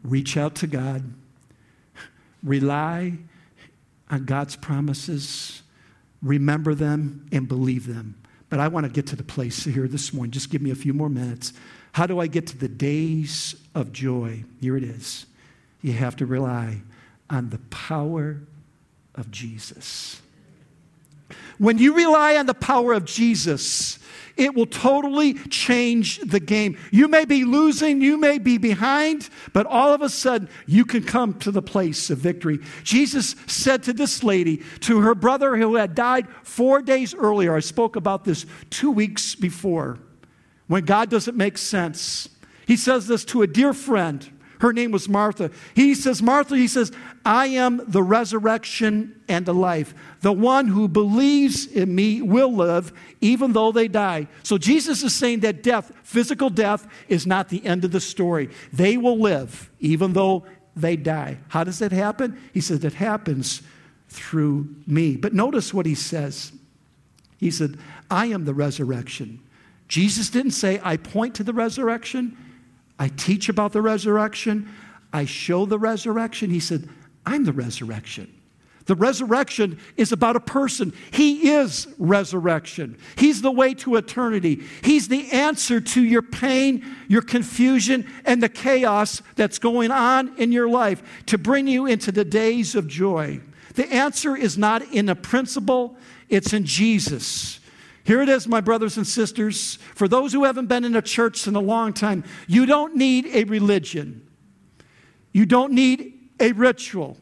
[0.03, 1.03] reach out to God,
[2.43, 3.14] rely
[4.09, 5.61] on God's promises,
[6.22, 8.16] remember them, and believe them.
[8.49, 10.32] But I want to get to the place here this morning.
[10.32, 11.53] Just give me a few more minutes.
[11.93, 14.43] How do I get to the days of joy?
[14.61, 15.26] Here it is.
[15.82, 16.82] You have to rely
[17.30, 18.39] on the power
[19.16, 20.22] of Jesus.
[21.57, 23.99] When you rely on the power of Jesus,
[24.36, 26.77] it will totally change the game.
[26.91, 31.03] You may be losing, you may be behind, but all of a sudden you can
[31.03, 32.59] come to the place of victory.
[32.84, 37.59] Jesus said to this lady, to her brother who had died four days earlier, I
[37.59, 39.99] spoke about this two weeks before,
[40.67, 42.29] when God doesn't make sense.
[42.65, 44.29] He says this to a dear friend
[44.64, 45.51] her name was Martha.
[45.76, 46.93] He says, Martha, he says,
[47.26, 49.93] I am the resurrection and the life.
[50.22, 54.30] The one who believes in me will live even though they die.
[54.41, 58.49] So Jesus is saying that death, physical death, is not the end of the story.
[58.72, 60.45] They will live even though
[60.78, 61.39] they die.
[61.49, 62.39] How does that happen?
[62.53, 63.64] He says it happens
[64.07, 65.18] through me.
[65.18, 66.53] But notice what he says.
[67.38, 67.78] He said,
[68.09, 69.41] I am the resurrection.
[69.89, 72.38] Jesus didn't say, I point to the resurrection.
[72.99, 74.69] I teach about the resurrection.
[75.11, 76.49] I show the resurrection.
[76.49, 76.89] He said,
[77.25, 78.33] I'm the resurrection.
[78.85, 80.93] The resurrection is about a person.
[81.11, 82.97] He is resurrection.
[83.15, 84.63] He's the way to eternity.
[84.83, 90.51] He's the answer to your pain, your confusion, and the chaos that's going on in
[90.51, 93.39] your life to bring you into the days of joy.
[93.75, 97.59] The answer is not in a principle, it's in Jesus.
[98.03, 99.77] Here it is, my brothers and sisters.
[99.95, 103.27] For those who haven't been in a church in a long time, you don't need
[103.27, 104.27] a religion.
[105.31, 107.17] You don't need a ritual.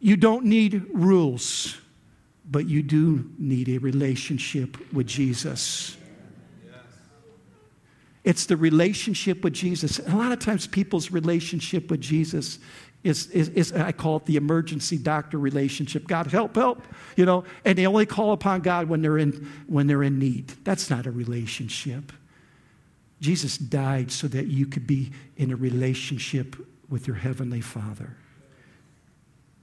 [0.00, 1.76] You don't need rules.
[2.50, 5.96] But you do need a relationship with Jesus.
[8.24, 9.98] It's the relationship with Jesus.
[9.98, 12.58] a lot of times, people's relationship with Jesus
[13.04, 16.08] is, is, is, I call it the emergency doctor relationship.
[16.08, 16.82] God, help, help,
[17.16, 20.48] you know, and they only call upon God when they're in, when they're in need.
[20.64, 22.12] That's not a relationship.
[23.20, 26.56] Jesus died so that you could be in a relationship
[26.88, 28.16] with your Heavenly Father.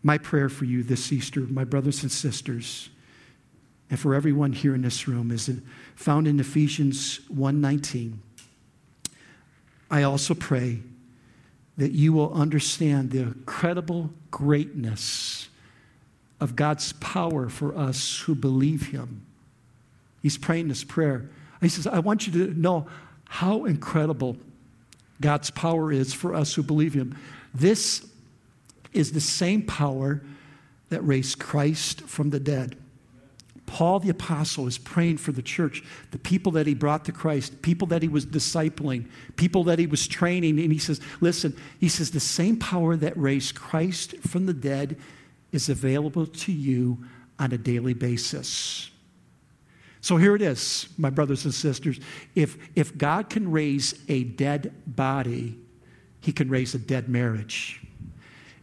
[0.04, 2.90] My prayer for you this Easter, my brothers and sisters,
[3.90, 5.52] and for everyone here in this room is
[5.96, 8.20] found in Ephesians 1:19.
[9.90, 10.82] I also pray
[11.78, 15.50] that you will understand the incredible greatness
[16.40, 19.26] of God's power for us who believe him.
[20.22, 21.30] He's praying this prayer.
[21.62, 22.88] He says, I want you to know
[23.26, 24.38] how incredible
[25.22, 27.18] God's power is for us who believe him.
[27.54, 28.08] This
[28.94, 30.22] is the same power
[30.90, 32.76] that raised Christ from the dead.
[33.72, 37.62] Paul the Apostle is praying for the church, the people that he brought to Christ,
[37.62, 39.08] people that he was discipling,
[39.38, 40.60] people that he was training.
[40.60, 44.98] And he says, Listen, he says, the same power that raised Christ from the dead
[45.54, 47.06] is available to you
[47.40, 48.92] on a daily basis.
[50.02, 52.02] So here it is, my brothers and sisters.
[52.36, 55.58] If, if God can raise a dead body,
[56.20, 57.82] he can raise a dead marriage.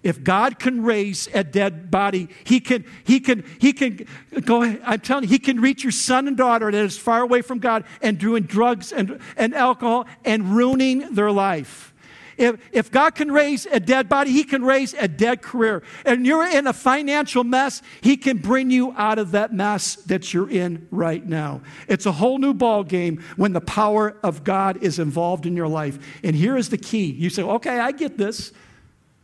[0.09, 4.06] If God can raise a dead body, He can, He can, He can
[4.42, 4.62] go.
[4.62, 7.59] I'm telling you, He can reach your son and daughter that is far away from
[7.59, 11.92] God and doing drugs and, and alcohol and ruining their life.
[12.38, 15.82] If, if God can raise a dead body, He can raise a dead career.
[16.06, 20.32] And you're in a financial mess, He can bring you out of that mess that
[20.32, 21.61] you're in right now.
[21.86, 25.68] It's a whole new ball game when the power of God is involved in your
[25.68, 25.98] life.
[26.24, 27.11] And here is the key.
[27.11, 28.52] You say, okay, I get this.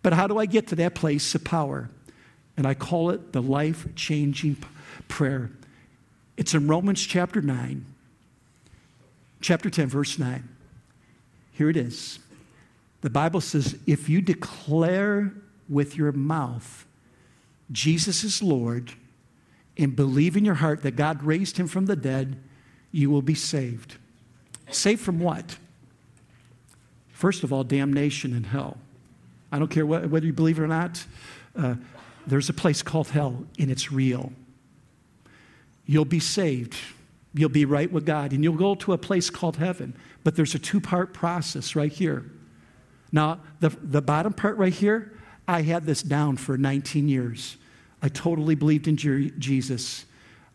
[0.05, 1.89] But how do I get to that place of power?
[2.59, 4.59] And I call it the life changing
[5.09, 5.51] prayer.
[6.37, 7.87] It's in Romans chapter 9,
[9.41, 10.47] chapter 10, verse 9.
[11.53, 12.19] Here it is.
[13.01, 15.33] The Bible says, if you declare
[15.71, 16.85] with your mouth
[17.73, 18.93] Jesus is Lord
[19.79, 22.37] and believe in your heart that God raised him from the dead,
[22.93, 23.97] you will be saved.
[24.71, 25.57] Saved from what?
[27.09, 28.77] First of all, damnation and hell.
[29.55, 31.07] I don't care what, whether you believe it or not.
[31.57, 31.77] Uh,
[32.27, 34.33] there's a place called hell, and it's real.
[35.87, 36.75] You'll be saved.
[37.35, 39.95] You'll be right with God, and you'll go to a place called heaven.
[40.25, 42.25] But there's a two part process right here.
[43.13, 45.13] Now, the, the bottom part right here,
[45.47, 47.57] I had this down for 19 years.
[48.03, 50.05] I totally believed in Jesus.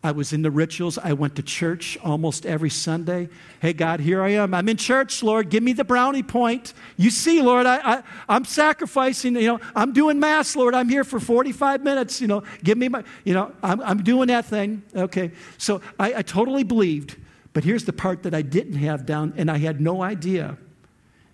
[0.02, 0.96] I was in the rituals.
[0.96, 3.28] I went to church almost every Sunday.
[3.60, 4.54] Hey, God, here I am.
[4.54, 5.50] I'm in church, Lord.
[5.50, 6.72] Give me the brownie point.
[6.96, 9.36] You see, Lord, I, I, am sacrificing.
[9.36, 10.74] You know, I'm doing Mass, Lord.
[10.74, 12.18] I'm here for 45 minutes.
[12.18, 14.82] You know, give me my, you know, I'm, I'm doing that thing.
[14.96, 15.32] Okay.
[15.58, 17.16] So I, I totally believed.
[17.52, 20.56] But here's the part that I didn't have down, and I had no idea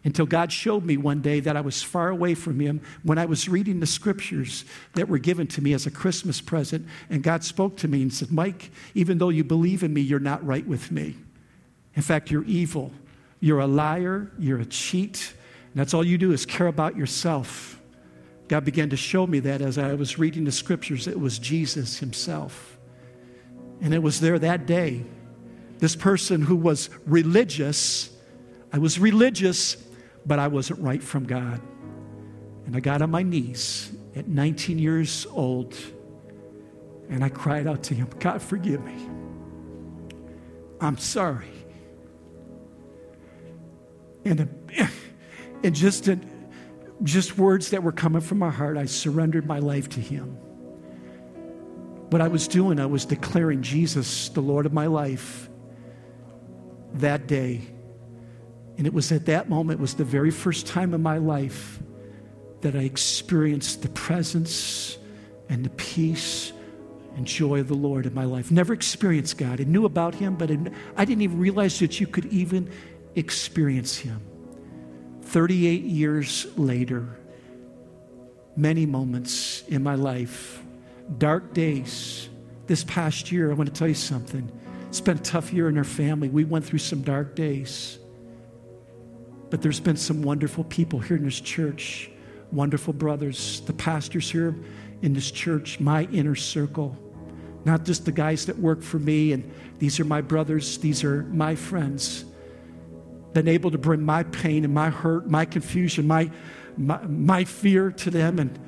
[0.07, 3.27] until God showed me one day that I was far away from Him when I
[3.27, 6.87] was reading the scriptures that were given to me as a Christmas present.
[7.11, 10.21] And God spoke to me and said, Mike, even though you believe in me, you're
[10.21, 11.17] not right with me.
[11.97, 12.93] In fact, you're evil.
[13.41, 14.31] You're a liar.
[14.39, 15.35] You're a cheat.
[15.73, 17.83] And that's all you do is care about yourself.
[18.47, 21.09] God began to show me that as I was reading the scriptures.
[21.09, 22.79] It was Jesus Himself.
[23.81, 25.05] And it was there that day.
[25.81, 28.09] This person who was religious,
[28.73, 29.83] I was religious
[30.27, 31.61] but I wasn't right from God.
[32.67, 35.75] And I got on my knees at 19 years old
[37.09, 39.09] and I cried out to him, God, forgive me.
[40.81, 41.47] I'm sorry.
[44.25, 44.49] And,
[45.63, 46.29] and just, in,
[47.05, 50.37] just words that were coming from my heart, I surrendered my life to him.
[52.11, 55.49] What I was doing, I was declaring Jesus the Lord of my life
[56.95, 57.63] that day
[58.79, 61.79] and it was at that moment, it was the very first time in my life
[62.61, 64.99] that I experienced the presence
[65.49, 66.53] and the peace
[67.17, 68.51] and joy of the Lord in my life.
[68.51, 69.61] Never experienced God.
[69.61, 70.51] I knew about Him, but
[70.97, 72.71] I didn't even realize that you could even
[73.15, 74.21] experience Him.
[75.23, 77.17] 38 years later,
[78.57, 80.63] many moments in my life,
[81.19, 82.29] dark days.
[82.67, 84.51] This past year, I want to tell you something.
[84.89, 86.29] It's been a tough year in our family.
[86.29, 87.99] We went through some dark days.
[89.51, 92.11] But there's been some wonderful people here in this church,
[92.53, 94.55] wonderful brothers, the pastors here
[95.03, 96.97] in this church, my inner circle.
[97.65, 101.25] Not just the guys that work for me, and these are my brothers, these are
[101.25, 102.25] my friends.
[103.33, 106.31] Been able to bring my pain and my hurt, my confusion, my,
[106.77, 108.59] my, my fear to them, and,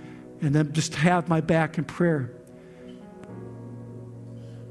[0.41, 2.33] and then just have my back in prayer.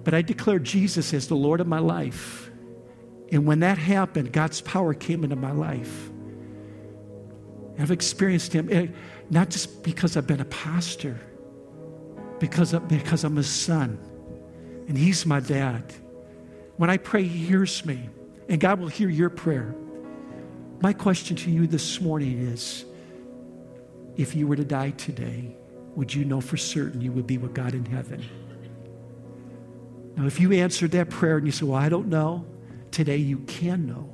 [0.03, 2.46] But I declare Jesus as the Lord of my life.
[3.31, 6.09] And when that happened, God's power came into my life.
[7.79, 8.87] I've experienced Him, eh,
[9.29, 11.19] not just because I've been a pastor,
[12.39, 13.99] because, of, because I'm His son,
[14.87, 15.93] and He's my dad.
[16.77, 18.09] When I pray, He hears me,
[18.49, 19.75] and God will hear your prayer.
[20.79, 22.85] My question to you this morning is
[24.15, 25.55] if you were to die today,
[25.95, 28.23] would you know for certain you would be with God in heaven?
[30.15, 32.45] Now, if you answered that prayer and you say, Well, I don't know,
[32.97, 34.09] today you can know.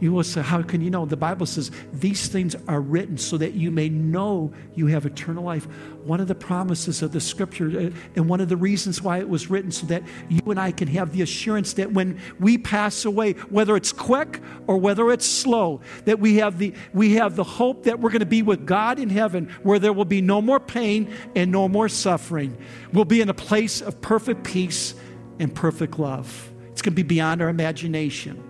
[0.00, 1.04] You will say, How can you know?
[1.04, 5.44] The Bible says these things are written so that you may know you have eternal
[5.44, 5.66] life.
[6.02, 9.28] One of the promises of the scripture, uh, and one of the reasons why it
[9.28, 13.04] was written, so that you and I can have the assurance that when we pass
[13.04, 17.44] away, whether it's quick or whether it's slow, that we have the, we have the
[17.44, 20.40] hope that we're going to be with God in heaven, where there will be no
[20.40, 22.56] more pain and no more suffering.
[22.94, 24.94] We'll be in a place of perfect peace
[25.38, 26.51] and perfect love.
[26.72, 28.42] It's going to be beyond our imagination.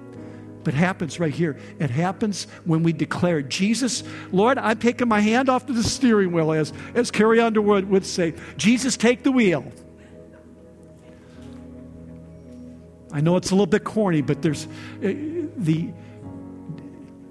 [0.65, 1.59] But it happens right here.
[1.81, 6.33] It happens when we declare, Jesus, Lord, I'm taking my hand off to the steering
[6.33, 8.35] wheel, as, as Carrie Underwood would say.
[8.57, 9.65] Jesus, take the wheel.
[13.13, 15.13] I know it's a little bit corny, but there's uh,
[15.57, 15.91] the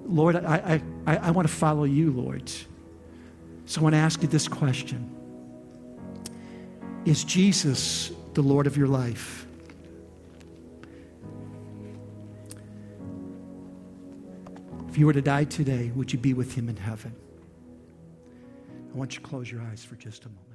[0.06, 2.50] Lord, I, I, I want to follow you, Lord.
[3.66, 5.10] So I want to ask you this question
[7.04, 9.41] Is Jesus the Lord of your life?
[14.92, 17.16] If you were to die today, would you be with him in heaven?
[18.92, 20.51] I want you to close your eyes for just a moment.